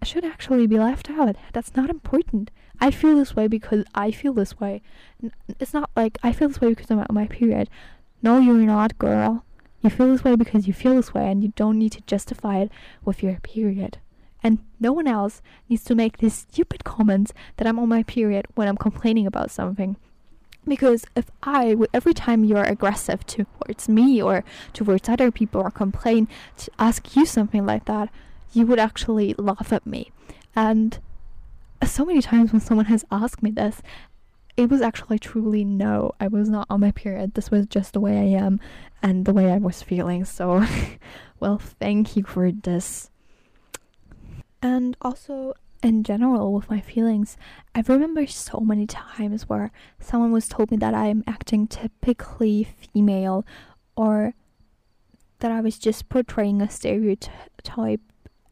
I 0.02 0.05
should 0.05 0.24
actually 0.24 0.66
be 0.66 0.79
left 0.79 1.11
out. 1.11 1.37
That's 1.52 1.74
not 1.74 1.90
important. 1.90 2.50
I 2.81 2.90
feel 2.90 3.16
this 3.16 3.35
way 3.35 3.48
because 3.48 3.85
I 3.94 4.11
feel 4.11 4.35
this 4.35 4.61
way. 4.61 4.83
It's 5.59 5.72
not 5.72 5.90
like 5.96 6.18
I 6.22 6.33
feel 6.33 6.48
this 6.48 6.61
way 6.61 6.68
because 6.70 6.90
I'm 6.90 6.98
on 6.98 7.07
my 7.11 7.26
period. 7.26 7.70
No, 8.22 8.38
you're 8.38 8.55
not, 8.55 8.98
girl. 8.98 9.46
You 9.87 9.90
feel 9.90 10.09
this 10.09 10.25
way 10.25 10.35
because 10.35 10.66
you 10.66 10.72
feel 10.72 10.96
this 10.96 11.14
way, 11.14 11.31
and 11.31 11.44
you 11.44 11.53
don't 11.55 11.79
need 11.79 11.92
to 11.92 12.01
justify 12.09 12.59
it 12.59 12.72
with 13.05 13.22
your 13.22 13.38
period. 13.44 13.99
And 14.42 14.59
no 14.81 14.92
one 14.92 15.07
else 15.07 15.42
needs 15.68 15.85
to 15.85 15.94
make 15.94 16.18
these 16.18 16.35
stupid 16.35 16.83
comments 16.83 17.33
that 17.57 17.68
I'm 17.68 17.79
on 17.79 17.88
my 17.88 18.03
period 18.03 18.46
when 18.57 18.66
I'm 18.66 18.77
complaining 18.77 19.29
about 19.29 19.53
something. 19.53 19.94
Because 20.66 21.05
if 21.14 21.31
I, 21.44 21.77
every 21.94 22.14
time 22.14 22.42
you're 22.42 22.64
aggressive 22.64 23.25
towards 23.27 23.88
me 23.88 24.20
or 24.20 24.42
towards 24.72 25.09
other 25.09 25.31
people 25.31 25.61
or 25.61 25.70
complain 25.70 26.27
to 26.57 26.70
ask 26.81 27.14
you 27.14 27.25
something 27.25 27.64
like 27.64 27.85
that, 27.85 28.09
you 28.53 28.66
would 28.66 28.81
actually 28.81 29.37
laugh 29.38 29.72
at 29.72 29.87
me. 29.87 30.11
And 30.57 30.99
so 31.85 32.05
many 32.05 32.22
times 32.22 32.51
when 32.51 32.61
someone 32.61 32.87
has 32.87 33.05
asked 33.12 33.40
me 33.40 33.53
this, 33.53 33.83
it 34.57 34.71
was 34.71 34.81
actually 34.81 35.19
truly 35.19 35.64
no, 35.64 36.12
I 36.19 36.29
was 36.29 36.49
not 36.49 36.66
on 36.71 36.81
my 36.81 36.90
period. 36.90 37.35
This 37.35 37.51
was 37.51 37.66
just 37.66 37.92
the 37.92 38.01
way 38.01 38.16
I 38.19 38.40
am 38.40 38.61
and 39.03 39.25
the 39.25 39.35
way 39.35 39.51
I 39.51 39.59
was 39.59 39.83
feeling. 39.83 40.25
So, 40.25 40.64
well, 41.40 41.59
thank 41.59 42.16
you 42.16 42.25
for 42.25 42.51
this. 42.51 43.11
And 44.62 44.97
also, 45.03 45.55
in 45.83 46.03
general, 46.03 46.55
with 46.55 46.71
my 46.71 46.81
feelings, 46.81 47.37
I 47.75 47.85
remember 47.87 48.27
so 48.27 48.61
many 48.61 48.87
times 48.87 49.49
where 49.49 49.71
someone 50.01 50.33
was 50.33 50.49
told 50.49 50.71
me 50.71 50.79
that 50.79 50.95
I'm 50.95 51.23
acting 51.27 51.66
typically 51.66 52.64
female 52.64 53.45
or 53.95 54.35
that 55.40 55.53
I 55.53 55.61
was 55.61 55.79
just 55.79 56.09
portraying 56.09 56.62
a 56.62 56.71
stereotype 56.71 58.01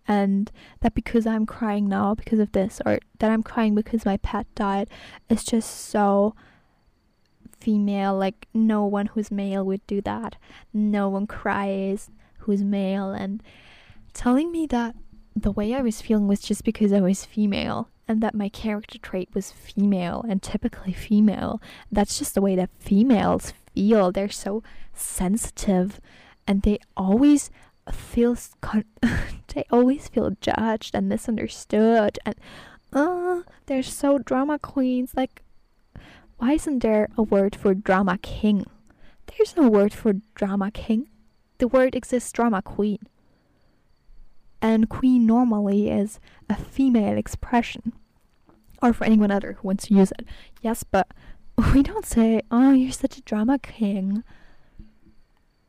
and 0.06 0.50
that 0.80 0.94
because 0.94 1.26
I'm 1.26 1.46
crying 1.46 1.88
now 1.88 2.14
because 2.14 2.38
of 2.38 2.52
this, 2.52 2.80
or 2.84 2.98
that 3.18 3.30
I'm 3.30 3.42
crying 3.42 3.74
because 3.74 4.04
my 4.04 4.16
pet 4.18 4.46
died, 4.54 4.88
is 5.28 5.44
just 5.44 5.88
so 5.88 6.34
female. 7.60 8.14
Like, 8.16 8.46
no 8.52 8.84
one 8.84 9.06
who's 9.06 9.30
male 9.30 9.64
would 9.64 9.86
do 9.86 10.00
that. 10.02 10.36
No 10.72 11.08
one 11.08 11.26
cries 11.26 12.10
who's 12.38 12.62
male. 12.62 13.10
And 13.10 13.42
telling 14.12 14.52
me 14.52 14.66
that 14.66 14.94
the 15.34 15.52
way 15.52 15.74
I 15.74 15.80
was 15.80 16.00
feeling 16.00 16.28
was 16.28 16.40
just 16.40 16.64
because 16.64 16.92
I 16.92 17.00
was 17.00 17.24
female 17.24 17.88
and 18.06 18.20
that 18.22 18.34
my 18.34 18.48
character 18.48 18.98
trait 18.98 19.30
was 19.34 19.50
female 19.50 20.24
and 20.28 20.42
typically 20.42 20.92
female. 20.92 21.60
That's 21.90 22.18
just 22.18 22.34
the 22.34 22.42
way 22.42 22.54
that 22.56 22.70
females 22.78 23.52
feel. 23.74 24.12
They're 24.12 24.28
so 24.28 24.62
sensitive 24.92 26.00
and 26.46 26.62
they 26.62 26.78
always 26.96 27.50
feels 27.90 28.54
con- 28.60 28.84
they 29.54 29.64
always 29.70 30.08
feel 30.08 30.36
judged 30.40 30.94
and 30.94 31.08
misunderstood 31.08 32.18
and 32.26 32.34
uh 32.92 33.42
they're 33.66 33.82
so 33.82 34.18
drama 34.18 34.58
queens 34.58 35.12
like 35.16 35.42
why 36.38 36.52
isn't 36.52 36.80
there 36.80 37.08
a 37.16 37.22
word 37.22 37.54
for 37.56 37.74
drama 37.74 38.18
king 38.18 38.66
there's 39.26 39.56
no 39.56 39.68
word 39.68 39.92
for 39.92 40.14
drama 40.34 40.70
king. 40.70 41.08
The 41.58 41.68
word 41.68 41.94
exists 41.94 42.30
drama 42.32 42.62
queen. 42.62 42.98
And 44.60 44.88
queen 44.88 45.26
normally 45.26 45.90
is 45.90 46.20
a 46.48 46.56
female 46.56 47.16
expression. 47.18 47.92
Or 48.82 48.92
for 48.92 49.04
anyone 49.04 49.30
other 49.30 49.54
who 49.54 49.68
wants 49.68 49.86
to 49.86 49.94
use 49.94 50.12
it. 50.12 50.26
Yes, 50.62 50.84
but 50.84 51.08
we 51.74 51.82
don't 51.82 52.06
say, 52.06 52.42
oh, 52.50 52.72
you're 52.72 52.92
such 52.92 53.18
a 53.18 53.22
drama 53.22 53.58
king. 53.58 54.22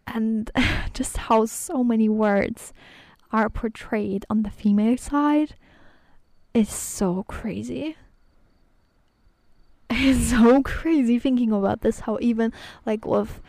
And 0.07 0.51
just 0.93 1.17
how 1.17 1.45
so 1.45 1.83
many 1.83 2.09
words 2.09 2.73
are 3.35 3.49
portrayed 3.49 4.25
on 4.29 4.43
the 4.43 4.49
female 4.49 4.97
side 4.97 5.55
is 6.53 6.69
so 6.69 7.23
crazy. 7.23 7.97
It's 9.89 10.29
so 10.29 10.63
crazy 10.63 11.19
thinking 11.19 11.51
about 11.51 11.81
this. 11.81 12.01
How 12.01 12.17
even 12.21 12.53
like 12.85 13.05
with 13.05 13.41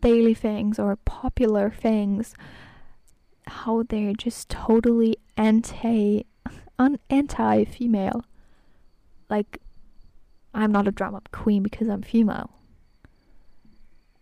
daily 0.00 0.34
things 0.34 0.78
or 0.78 0.96
popular 0.96 1.68
things, 1.68 2.34
how 3.46 3.82
they're 3.88 4.14
just 4.14 4.48
totally 4.48 5.16
anti, 5.36 6.24
un- 6.78 7.00
anti 7.10 7.64
female. 7.64 8.24
Like, 9.28 9.58
I'm 10.54 10.72
not 10.72 10.88
a 10.88 10.92
drama 10.92 11.22
queen 11.32 11.62
because 11.62 11.88
I'm 11.88 12.02
female. 12.02 12.50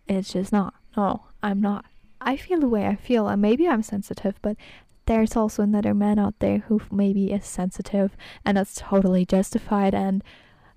It's 0.07 0.33
just 0.33 0.51
not. 0.51 0.73
No, 0.97 1.25
I'm 1.43 1.61
not. 1.61 1.85
I 2.21 2.37
feel 2.37 2.59
the 2.59 2.69
way 2.69 2.85
I 2.85 2.95
feel, 2.95 3.27
and 3.27 3.41
maybe 3.41 3.67
I'm 3.67 3.83
sensitive, 3.83 4.35
but 4.41 4.55
there's 5.05 5.35
also 5.35 5.63
another 5.63 5.93
man 5.93 6.19
out 6.19 6.35
there 6.39 6.59
who 6.67 6.81
maybe 6.91 7.31
is 7.31 7.45
sensitive, 7.45 8.15
and 8.45 8.57
that's 8.57 8.75
totally 8.75 9.25
justified, 9.25 9.93
and 9.93 10.23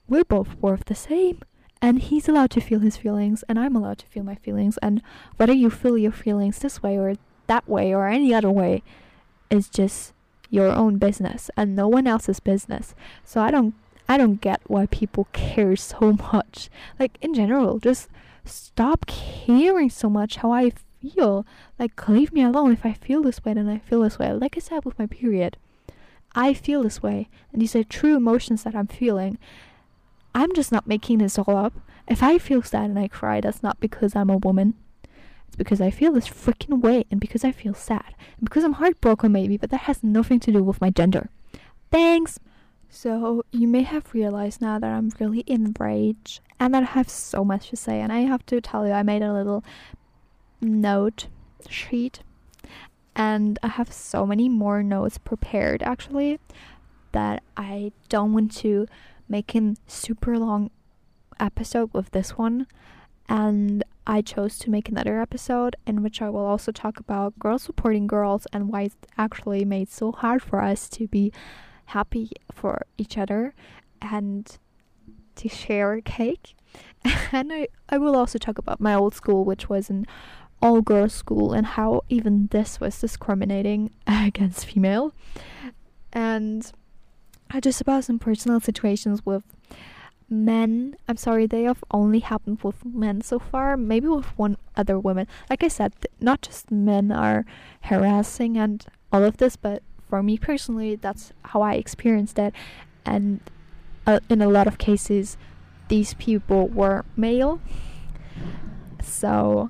we're 0.09 0.25
both 0.25 0.57
worth 0.61 0.87
the 0.87 0.95
same. 0.95 1.41
And 1.83 2.01
he's 2.01 2.29
allowed 2.29 2.51
to 2.53 2.61
feel 2.61 2.81
his 2.81 2.97
feelings, 2.97 3.45
and 3.49 3.59
I'm 3.59 3.77
allowed 3.77 3.99
to 3.99 4.07
feel 4.07 4.25
my 4.25 4.37
feelings, 4.37 4.79
and 4.79 5.03
whether 5.37 5.53
you 5.53 5.69
feel 5.71 5.99
your 5.99 6.13
feelings 6.13 6.59
this 6.59 6.83
way 6.83 6.97
or 6.97 7.15
that 7.47 7.69
way 7.69 7.95
or 7.95 8.09
any 8.09 8.33
other 8.33 8.51
way 8.51 8.83
is 9.51 9.69
just 9.69 10.15
your 10.51 10.71
own 10.71 10.99
business 10.99 11.51
and 11.57 11.75
no 11.75 11.89
one 11.89 12.07
else's 12.07 12.41
business. 12.41 12.95
So 13.25 13.41
I 13.41 13.51
don't 13.51 13.75
I 14.09 14.17
don't 14.17 14.41
get 14.41 14.61
why 14.67 14.87
people 14.87 15.27
care 15.33 15.77
so 15.77 16.13
much. 16.33 16.71
Like 16.99 17.19
in 17.21 17.35
general, 17.35 17.79
just 17.79 18.09
stop 18.45 19.07
caring 19.07 19.91
so 19.91 20.09
much 20.09 20.37
how 20.37 20.53
I 20.53 20.73
feel. 21.11 21.47
Like, 21.79 22.09
leave 22.09 22.33
me 22.33 22.43
alone. 22.43 22.73
If 22.73 22.85
I 22.85 22.93
feel 22.93 23.23
this 23.23 23.45
way, 23.45 23.55
then 23.55 23.69
I 23.69 23.79
feel 23.79 24.03
this 24.03 24.19
way. 24.19 24.33
Like 24.33 24.57
I 24.57 24.61
said 24.61 24.85
with 24.85 24.99
my 24.99 25.07
period, 25.07 25.57
I 26.35 26.55
feel 26.55 26.83
this 26.83 27.03
way, 27.03 27.29
and 27.53 27.63
these 27.63 27.77
are 27.77 27.85
true 27.85 28.17
emotions 28.17 28.65
that 28.65 28.75
I'm 28.75 28.89
feeling. 28.89 29.39
I'm 30.35 30.53
just 30.55 30.73
not 30.73 30.87
making 30.87 31.19
this 31.19 31.39
all 31.39 31.57
up. 31.57 31.75
If 32.09 32.23
I 32.23 32.39
feel 32.39 32.63
sad 32.63 32.91
and 32.91 32.99
I 32.99 33.09
cry, 33.09 33.41
that's 33.41 33.63
not 33.63 33.81
because 33.81 34.17
I'm 34.17 34.31
a 34.31 34.37
woman. 34.37 34.75
It's 35.47 35.57
because 35.57 35.81
I 35.81 35.91
feel 35.91 36.13
this 36.13 36.29
freaking 36.29 36.81
way, 36.81 37.05
and 37.11 37.21
because 37.21 37.45
I 37.45 37.53
feel 37.53 37.75
sad, 37.75 38.15
and 38.39 38.49
because 38.49 38.65
I'm 38.65 38.75
heartbroken, 38.75 39.31
maybe, 39.31 39.57
but 39.57 39.71
that 39.71 39.83
has 39.83 40.03
nothing 40.03 40.41
to 40.41 40.53
do 40.53 40.63
with 40.63 40.81
my 40.81 40.91
gender. 40.91 41.31
Thanks! 41.91 42.41
So, 42.89 43.45
you 43.51 43.67
may 43.67 43.83
have 43.83 44.15
realized 44.15 44.61
now 44.61 44.79
that 44.79 44.91
I'm 44.91 45.11
really 45.19 45.43
enraged 45.49 46.41
and 46.61 46.73
that 46.75 46.85
I 46.85 46.87
have 46.87 47.09
so 47.09 47.45
much 47.45 47.71
to 47.71 47.77
say. 47.77 48.01
And 48.01 48.13
I 48.13 48.21
have 48.21 48.47
to 48.47 48.61
tell 48.61 48.87
you, 48.87 48.93
I 48.93 49.03
made 49.03 49.23
a 49.23 49.33
little 49.33 49.65
note 50.65 51.29
sheet 51.69 52.21
and 53.17 53.59
I 53.63 53.69
have 53.69 53.93
so 53.93 54.27
many 54.27 54.49
more 54.49 54.83
notes 54.83 55.19
prepared 55.19 55.83
actually 55.83 56.41
that 57.13 57.43
I 57.57 57.93
don't 58.09 58.33
want 58.33 58.53
to 58.57 58.87
make 59.29 59.55
a 59.55 59.75
super 59.87 60.39
long 60.39 60.71
episode 61.39 61.91
with 61.93 62.11
this 62.11 62.37
one. 62.37 62.67
And 63.29 63.85
I 64.07 64.21
chose 64.21 64.59
to 64.59 64.71
make 64.71 64.89
another 64.89 65.21
episode 65.21 65.77
in 65.87 66.03
which 66.03 66.21
I 66.21 66.29
will 66.29 66.45
also 66.45 66.73
talk 66.73 66.99
about 66.99 67.39
girls 67.39 67.63
supporting 67.63 68.07
girls 68.07 68.47
and 68.53 68.69
why 68.69 68.83
it's 68.83 68.97
actually 69.17 69.65
made 69.65 69.89
so 69.89 70.13
hard 70.13 70.43
for 70.43 70.61
us 70.61 70.89
to 70.91 71.07
be 71.09 71.33
happy 71.87 72.31
for 72.53 72.85
each 72.99 73.17
other 73.17 73.55
and 74.03 74.59
to 75.37 75.49
share 75.49 75.95
a 75.95 76.03
cake. 76.03 76.55
and 77.33 77.53
I, 77.53 77.69
I 77.89 77.99
will 77.99 78.17
also 78.17 78.39
talk 78.39 78.59
about 78.59 78.81
my 78.81 78.95
old 78.95 79.15
school, 79.15 79.45
which 79.45 79.69
was 79.69 79.89
an 79.89 80.07
all 80.65 80.81
girls 80.81 81.13
school, 81.13 81.53
and 81.53 81.67
how 81.67 82.01
even 82.09 82.49
this 82.51 82.81
was 82.81 82.99
discriminating 82.99 83.91
against 84.07 84.65
female. 84.65 85.13
And 86.11 86.73
I 87.51 87.61
just 87.61 87.83
about 87.83 88.05
some 88.05 88.19
personal 88.19 88.61
situations 88.61 89.27
with 89.27 89.43
men. 90.31 90.97
I'm 91.07 91.19
sorry, 91.19 91.47
they 91.47 91.65
have 91.65 91.85
only 91.91 92.21
happened 92.21 92.61
with 92.63 92.83
men 92.83 93.21
so 93.21 93.39
far, 93.39 93.77
maybe 93.77 94.09
with 94.09 94.27
one 94.39 94.57
other 94.75 94.99
woman. 94.99 95.27
Like 95.51 95.63
I 95.63 95.69
said, 95.69 95.93
not 96.19 96.41
just 96.41 96.71
men 96.71 97.13
are 97.13 97.45
harassing 97.83 98.57
and 98.57 98.87
all 99.13 99.23
of 99.23 99.37
this, 99.37 99.57
but 99.57 99.83
for 100.09 100.23
me 100.23 100.39
personally, 100.39 100.97
that's 100.97 101.35
how 101.45 101.61
I 101.61 101.75
experienced 101.75 102.39
it. 102.39 102.55
And 103.05 103.41
uh, 104.07 104.21
in 104.31 104.41
a 104.41 104.49
lot 104.49 104.67
of 104.67 104.79
cases, 104.79 105.37
these 105.89 106.15
people 106.15 106.69
were 106.69 107.05
male. 107.17 107.61
So, 109.03 109.69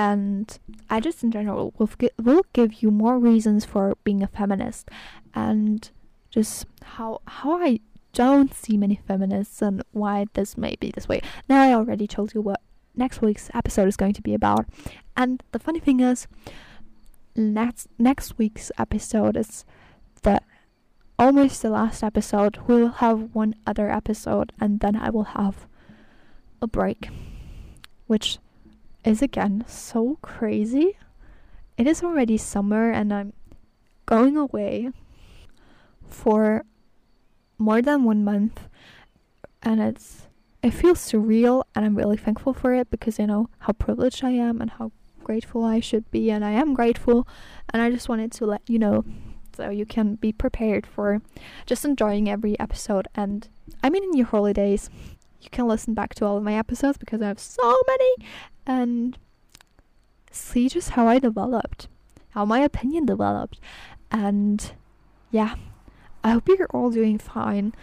and 0.00 0.58
I 0.88 0.98
just 0.98 1.22
in 1.22 1.30
general 1.30 1.74
will, 1.76 1.90
gi- 1.98 2.16
will 2.18 2.46
give 2.54 2.82
you 2.82 2.90
more 2.90 3.18
reasons 3.18 3.66
for 3.66 3.98
being 4.02 4.22
a 4.22 4.28
feminist 4.28 4.88
and 5.34 5.90
just 6.30 6.64
how 6.96 7.20
how 7.26 7.62
I 7.62 7.80
don't 8.14 8.54
see 8.54 8.78
many 8.78 8.98
feminists 9.06 9.60
and 9.60 9.82
why 9.92 10.24
this 10.32 10.56
may 10.56 10.76
be 10.80 10.90
this 10.90 11.06
way. 11.06 11.20
Now 11.50 11.62
I 11.62 11.74
already 11.74 12.06
told 12.06 12.32
you 12.32 12.40
what 12.40 12.62
next 12.96 13.20
week's 13.20 13.50
episode 13.52 13.88
is 13.88 13.98
going 13.98 14.14
to 14.14 14.22
be 14.22 14.32
about. 14.32 14.64
And 15.18 15.42
the 15.52 15.58
funny 15.58 15.80
thing 15.80 16.00
is 16.00 16.26
next 17.36 17.88
next 17.98 18.38
week's 18.38 18.72
episode 18.78 19.36
is 19.36 19.66
the 20.22 20.40
almost 21.18 21.60
the 21.60 21.68
last 21.68 22.02
episode. 22.02 22.56
We'll 22.66 23.04
have 23.04 23.34
one 23.34 23.54
other 23.66 23.90
episode 23.90 24.54
and 24.58 24.80
then 24.80 24.96
I 24.96 25.10
will 25.10 25.36
have 25.36 25.66
a 26.62 26.66
break. 26.66 27.10
Which 28.06 28.38
is 29.04 29.22
again 29.22 29.64
so 29.66 30.18
crazy. 30.22 30.96
It 31.76 31.86
is 31.86 32.02
already 32.02 32.36
summer 32.36 32.90
and 32.90 33.12
I'm 33.12 33.32
going 34.06 34.36
away 34.36 34.90
for 36.06 36.64
more 37.58 37.80
than 37.82 38.04
one 38.04 38.24
month 38.24 38.68
and 39.62 39.80
it's 39.80 40.26
it 40.62 40.72
feels 40.72 40.98
surreal 40.98 41.62
and 41.74 41.84
I'm 41.84 41.96
really 41.96 42.16
thankful 42.16 42.52
for 42.52 42.74
it 42.74 42.90
because 42.90 43.18
I 43.18 43.24
know 43.24 43.48
how 43.60 43.72
privileged 43.72 44.22
I 44.22 44.30
am 44.30 44.60
and 44.60 44.70
how 44.70 44.92
grateful 45.30 45.64
I 45.64 45.78
should 45.78 46.10
be, 46.10 46.28
and 46.28 46.44
I 46.44 46.50
am 46.50 46.74
grateful. 46.74 47.26
And 47.72 47.80
I 47.80 47.90
just 47.90 48.08
wanted 48.08 48.32
to 48.32 48.46
let 48.46 48.62
you 48.66 48.80
know 48.80 49.04
so 49.56 49.70
you 49.70 49.86
can 49.86 50.16
be 50.16 50.32
prepared 50.32 50.86
for 50.86 51.22
just 51.66 51.84
enjoying 51.84 52.28
every 52.28 52.58
episode. 52.58 53.06
And 53.14 53.48
I 53.80 53.90
mean, 53.90 54.02
in 54.02 54.14
your 54.14 54.26
holidays, 54.26 54.90
you 55.40 55.50
can 55.50 55.66
listen 55.66 55.94
back 55.94 56.14
to 56.16 56.24
all 56.24 56.36
of 56.36 56.42
my 56.42 56.54
episodes 56.54 56.98
because 56.98 57.22
I 57.22 57.28
have 57.28 57.38
so 57.38 57.82
many 57.86 58.14
and 58.66 59.18
see 60.30 60.68
just 60.68 60.90
how 60.90 61.06
I 61.06 61.18
developed, 61.18 61.88
how 62.30 62.44
my 62.44 62.60
opinion 62.60 63.06
developed. 63.06 63.60
And 64.10 64.72
yeah, 65.30 65.54
I 66.22 66.30
hope 66.32 66.48
you're 66.48 66.66
all 66.70 66.90
doing 66.90 67.18
fine. 67.18 67.74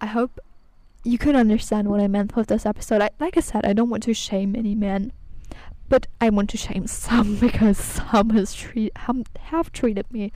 I 0.00 0.06
hope 0.06 0.38
you 1.04 1.18
could 1.18 1.34
understand 1.34 1.88
what 1.88 2.00
I 2.00 2.08
meant 2.08 2.36
with 2.36 2.48
this 2.48 2.66
episode. 2.66 3.02
I, 3.02 3.10
like 3.18 3.36
I 3.36 3.40
said, 3.40 3.64
I 3.64 3.72
don't 3.72 3.90
want 3.90 4.02
to 4.04 4.14
shame 4.14 4.54
any 4.54 4.74
men 4.74 5.12
but 5.90 6.06
I 6.20 6.30
want 6.30 6.48
to 6.50 6.56
shame 6.56 6.86
some 6.86 7.36
because 7.36 7.76
some 7.76 8.30
has 8.30 8.54
treat 8.54 8.96
have, 8.96 9.26
have 9.38 9.72
treated 9.72 10.10
me 10.10 10.32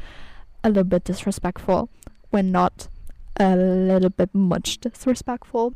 a 0.63 0.69
little 0.69 0.85
bit 0.85 1.05
disrespectful 1.05 1.89
when 2.29 2.53
not 2.53 2.89
a 3.41 3.57
little 3.57 4.11
bit 4.11 4.35
much 4.35 4.79
disrespectful. 4.79 5.75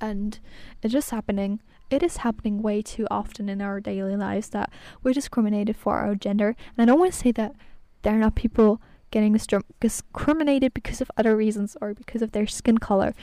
And 0.00 0.38
it's 0.82 0.92
just 0.92 1.10
happening. 1.10 1.60
It 1.90 2.02
is 2.02 2.18
happening 2.18 2.62
way 2.62 2.82
too 2.82 3.06
often 3.10 3.48
in 3.48 3.62
our 3.62 3.80
daily 3.80 4.16
lives 4.16 4.50
that 4.50 4.70
we're 5.02 5.14
discriminated 5.14 5.76
for 5.76 5.98
our 5.98 6.14
gender. 6.14 6.54
And 6.76 6.82
I 6.82 6.84
don't 6.84 6.98
want 6.98 7.12
to 7.12 7.18
say 7.18 7.32
that 7.32 7.54
there 8.02 8.14
are 8.14 8.18
not 8.18 8.34
people 8.34 8.80
getting 9.10 9.38
discriminated 9.80 10.74
because 10.74 11.00
of 11.00 11.10
other 11.16 11.34
reasons 11.34 11.76
or 11.80 11.94
because 11.94 12.20
of 12.20 12.32
their 12.32 12.46
skin 12.46 12.78
color 12.78 13.14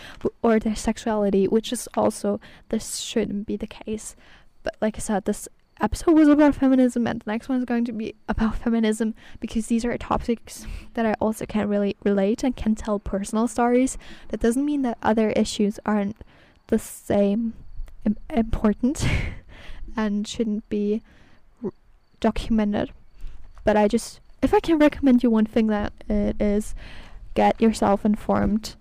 or 0.41 0.59
their 0.59 0.75
sexuality, 0.75 1.47
which 1.47 1.71
is 1.71 1.87
also, 1.95 2.39
this 2.69 2.97
shouldn't 2.97 3.45
be 3.45 3.55
the 3.55 3.67
case. 3.67 4.15
But 4.63 4.75
like 4.81 4.95
I 4.95 4.99
said, 4.99 5.25
this 5.25 5.47
episode 5.79 6.13
was 6.13 6.27
about 6.27 6.55
feminism, 6.55 7.05
and 7.05 7.21
the 7.21 7.29
next 7.29 7.49
one 7.49 7.59
is 7.59 7.65
going 7.65 7.85
to 7.85 7.91
be 7.91 8.15
about 8.27 8.57
feminism 8.57 9.13
because 9.39 9.67
these 9.67 9.85
are 9.85 9.95
topics 9.97 10.65
that 10.95 11.05
I 11.05 11.13
also 11.19 11.45
can't 11.45 11.69
really 11.69 11.95
relate 12.03 12.43
and 12.43 12.55
can 12.55 12.73
tell 12.73 12.97
personal 12.97 13.47
stories. 13.47 13.97
That 14.29 14.39
doesn't 14.39 14.65
mean 14.65 14.81
that 14.83 14.97
other 15.03 15.29
issues 15.31 15.79
aren't 15.85 16.17
the 16.67 16.79
same 16.79 17.53
Im- 18.05 18.17
important 18.29 19.05
and 19.97 20.27
shouldn't 20.27 20.67
be 20.69 21.01
r- 21.63 21.71
documented. 22.19 22.91
But 23.63 23.77
I 23.77 23.87
just, 23.87 24.19
if 24.41 24.53
I 24.53 24.59
can 24.59 24.77
recommend 24.77 25.23
you 25.23 25.29
one 25.29 25.45
thing, 25.45 25.67
that 25.67 25.93
it 26.09 26.39
is 26.39 26.75
get 27.33 27.59
yourself 27.59 28.05
informed. 28.05 28.75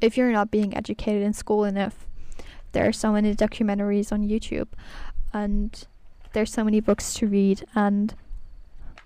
If 0.00 0.16
you're 0.16 0.32
not 0.32 0.50
being 0.50 0.76
educated 0.76 1.22
in 1.22 1.32
school 1.32 1.64
and 1.64 1.78
if 1.78 2.06
there 2.72 2.86
are 2.86 2.92
so 2.92 3.12
many 3.12 3.34
documentaries 3.34 4.12
on 4.12 4.28
YouTube, 4.28 4.68
and 5.32 5.86
there's 6.32 6.52
so 6.52 6.64
many 6.64 6.80
books 6.80 7.14
to 7.14 7.26
read, 7.26 7.64
and 7.74 8.14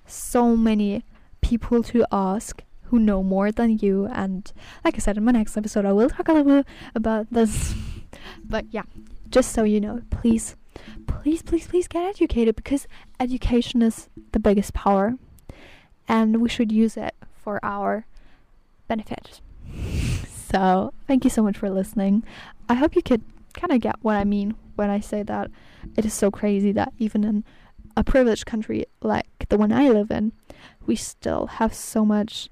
so 0.07 0.57
many 0.57 1.05
people 1.41 1.83
to 1.83 2.05
ask 2.13 2.63
who 2.85 2.99
know 2.99 3.23
more 3.23 3.51
than 3.51 3.79
you. 3.79 4.07
And 4.07 4.51
like 4.85 4.95
I 4.95 4.99
said 4.99 5.17
in 5.17 5.25
my 5.25 5.33
next 5.33 5.57
episode, 5.57 5.85
I 5.85 5.93
will 5.93 6.11
talk 6.11 6.29
a 6.29 6.33
little 6.33 6.63
bit 6.63 6.67
about 6.95 7.27
this. 7.31 7.75
but 8.45 8.67
yeah, 8.71 8.85
just 9.29 9.53
so 9.53 9.65
you 9.65 9.81
know, 9.81 10.03
please, 10.11 10.57
please, 11.07 11.43
please, 11.43 11.67
please 11.67 11.89
get 11.89 12.05
educated 12.05 12.57
because 12.57 12.87
education 13.19 13.83
is 13.83 14.09
the 14.33 14.39
biggest 14.39 14.75
power, 14.75 15.15
and 16.09 16.41
we 16.41 16.49
should 16.49 16.71
use 16.71 16.97
it 16.97 17.15
for 17.35 17.61
our 17.63 18.07
benefit. 18.89 19.41
So, 20.55 20.95
thank 21.09 21.25
you 21.25 21.31
so 21.31 21.43
much 21.43 21.59
for 21.59 21.69
listening. 21.69 22.23
I 22.69 22.75
hope 22.75 22.95
you 22.95 23.03
could 23.03 23.23
kind 23.55 23.73
of 23.73 23.81
get 23.81 23.97
what 24.03 24.15
I 24.15 24.23
mean 24.23 24.55
when 24.77 24.89
I 24.89 25.01
say 25.01 25.25
that 25.25 25.51
it 25.97 26.05
is 26.05 26.15
so 26.15 26.31
crazy 26.31 26.71
that 26.71 26.93
even 26.97 27.25
in 27.25 27.45
a 27.97 28.05
privileged 28.05 28.47
country 28.47 28.85
like 29.01 29.27
the 29.49 29.57
one 29.57 29.73
I 29.73 29.89
live 29.89 30.13
in, 30.13 30.31
we 30.87 30.95
still 30.95 31.47
have 31.47 31.75
so 31.75 32.05
much 32.05 32.51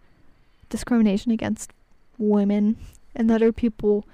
discrimination 0.73 1.31
against 1.31 1.71
women 2.19 2.77
and 3.15 3.31
other 3.31 3.53
people. 3.53 4.05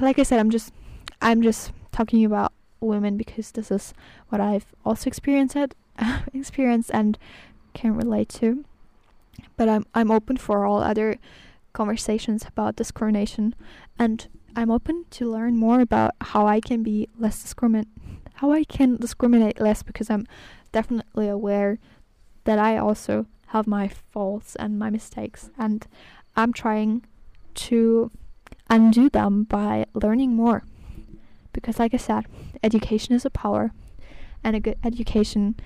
Like 0.00 0.18
I 0.18 0.24
said, 0.24 0.40
I'm 0.40 0.50
just 0.50 0.74
I'm 1.22 1.40
just 1.40 1.72
talking 1.92 2.24
about 2.24 2.52
women 2.80 3.16
because 3.16 3.52
this 3.52 3.70
is 3.70 3.94
what 4.28 4.40
I've 4.40 4.66
also 4.84 5.08
experienced 5.08 5.56
experienced 6.34 6.90
and 6.92 7.16
can 7.72 7.96
relate 7.96 8.28
to. 8.40 8.64
But 9.56 9.68
I'm 9.68 9.86
I'm 9.94 10.10
open 10.10 10.36
for 10.36 10.66
all 10.66 10.82
other 10.82 11.16
conversations 11.72 12.44
about 12.44 12.76
discrimination 12.76 13.54
and 13.98 14.26
I'm 14.56 14.70
open 14.70 15.04
to 15.10 15.30
learn 15.30 15.56
more 15.56 15.80
about 15.80 16.16
how 16.20 16.46
I 16.46 16.60
can 16.60 16.82
be 16.82 17.08
less 17.16 17.40
discriminate 17.40 17.86
how 18.34 18.50
I 18.50 18.64
can 18.64 18.96
discriminate 18.96 19.60
less 19.60 19.82
because 19.84 20.10
I'm 20.10 20.26
definitely 20.72 21.28
aware 21.28 21.78
that 22.44 22.58
I 22.58 22.78
also 22.78 23.26
have 23.50 23.66
my 23.66 23.88
faults 23.88 24.56
and 24.56 24.78
my 24.78 24.90
mistakes 24.90 25.50
and 25.58 25.86
I'm 26.36 26.52
trying 26.52 27.04
to 27.54 28.10
undo 28.68 29.08
them 29.10 29.44
by 29.44 29.86
learning 29.94 30.34
more 30.34 30.62
because 31.52 31.78
like 31.78 31.94
I 31.94 31.98
said 31.98 32.26
education 32.62 33.14
is 33.14 33.24
a 33.24 33.30
power 33.30 33.72
and 34.44 34.56
a 34.56 34.60
good 34.60 34.78
education 34.84 35.56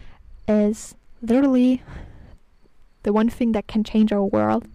is 0.49 0.95
literally 1.23 1.83
the 3.03 3.13
one 3.13 3.29
thing 3.29 3.53
that 3.53 3.67
can 3.67 3.85
change 3.85 4.13
our 4.13 4.25
world 4.25 4.67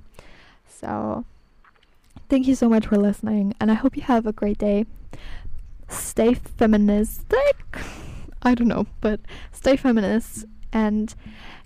so, 0.80 1.26
thank 2.30 2.47
you 2.47 2.55
so 2.55 2.70
much 2.70 2.88
for 2.88 2.95
listening, 2.95 3.53
and 3.60 3.70
I 3.70 3.74
hope 3.74 3.97
you 3.97 4.03
have 4.03 4.26
a 4.26 4.32
great 4.32 4.57
day. 4.57 4.86
Stay 5.89 6.36
feministic. 6.36 7.66
I 8.41 8.55
don't 8.55 8.70
know, 8.70 8.88
but 9.01 9.20
stay 9.51 9.76
feminist 9.76 10.45
and 10.72 11.13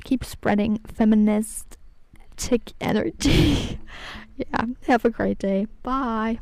keep 0.04 0.24
spreading 0.24 0.80
feminist 0.86 1.78
energy. 2.82 3.80
yeah, 4.38 4.66
have 4.88 5.06
a 5.06 5.10
great 5.10 5.39
day. 5.39 5.68
Bye. 5.84 6.32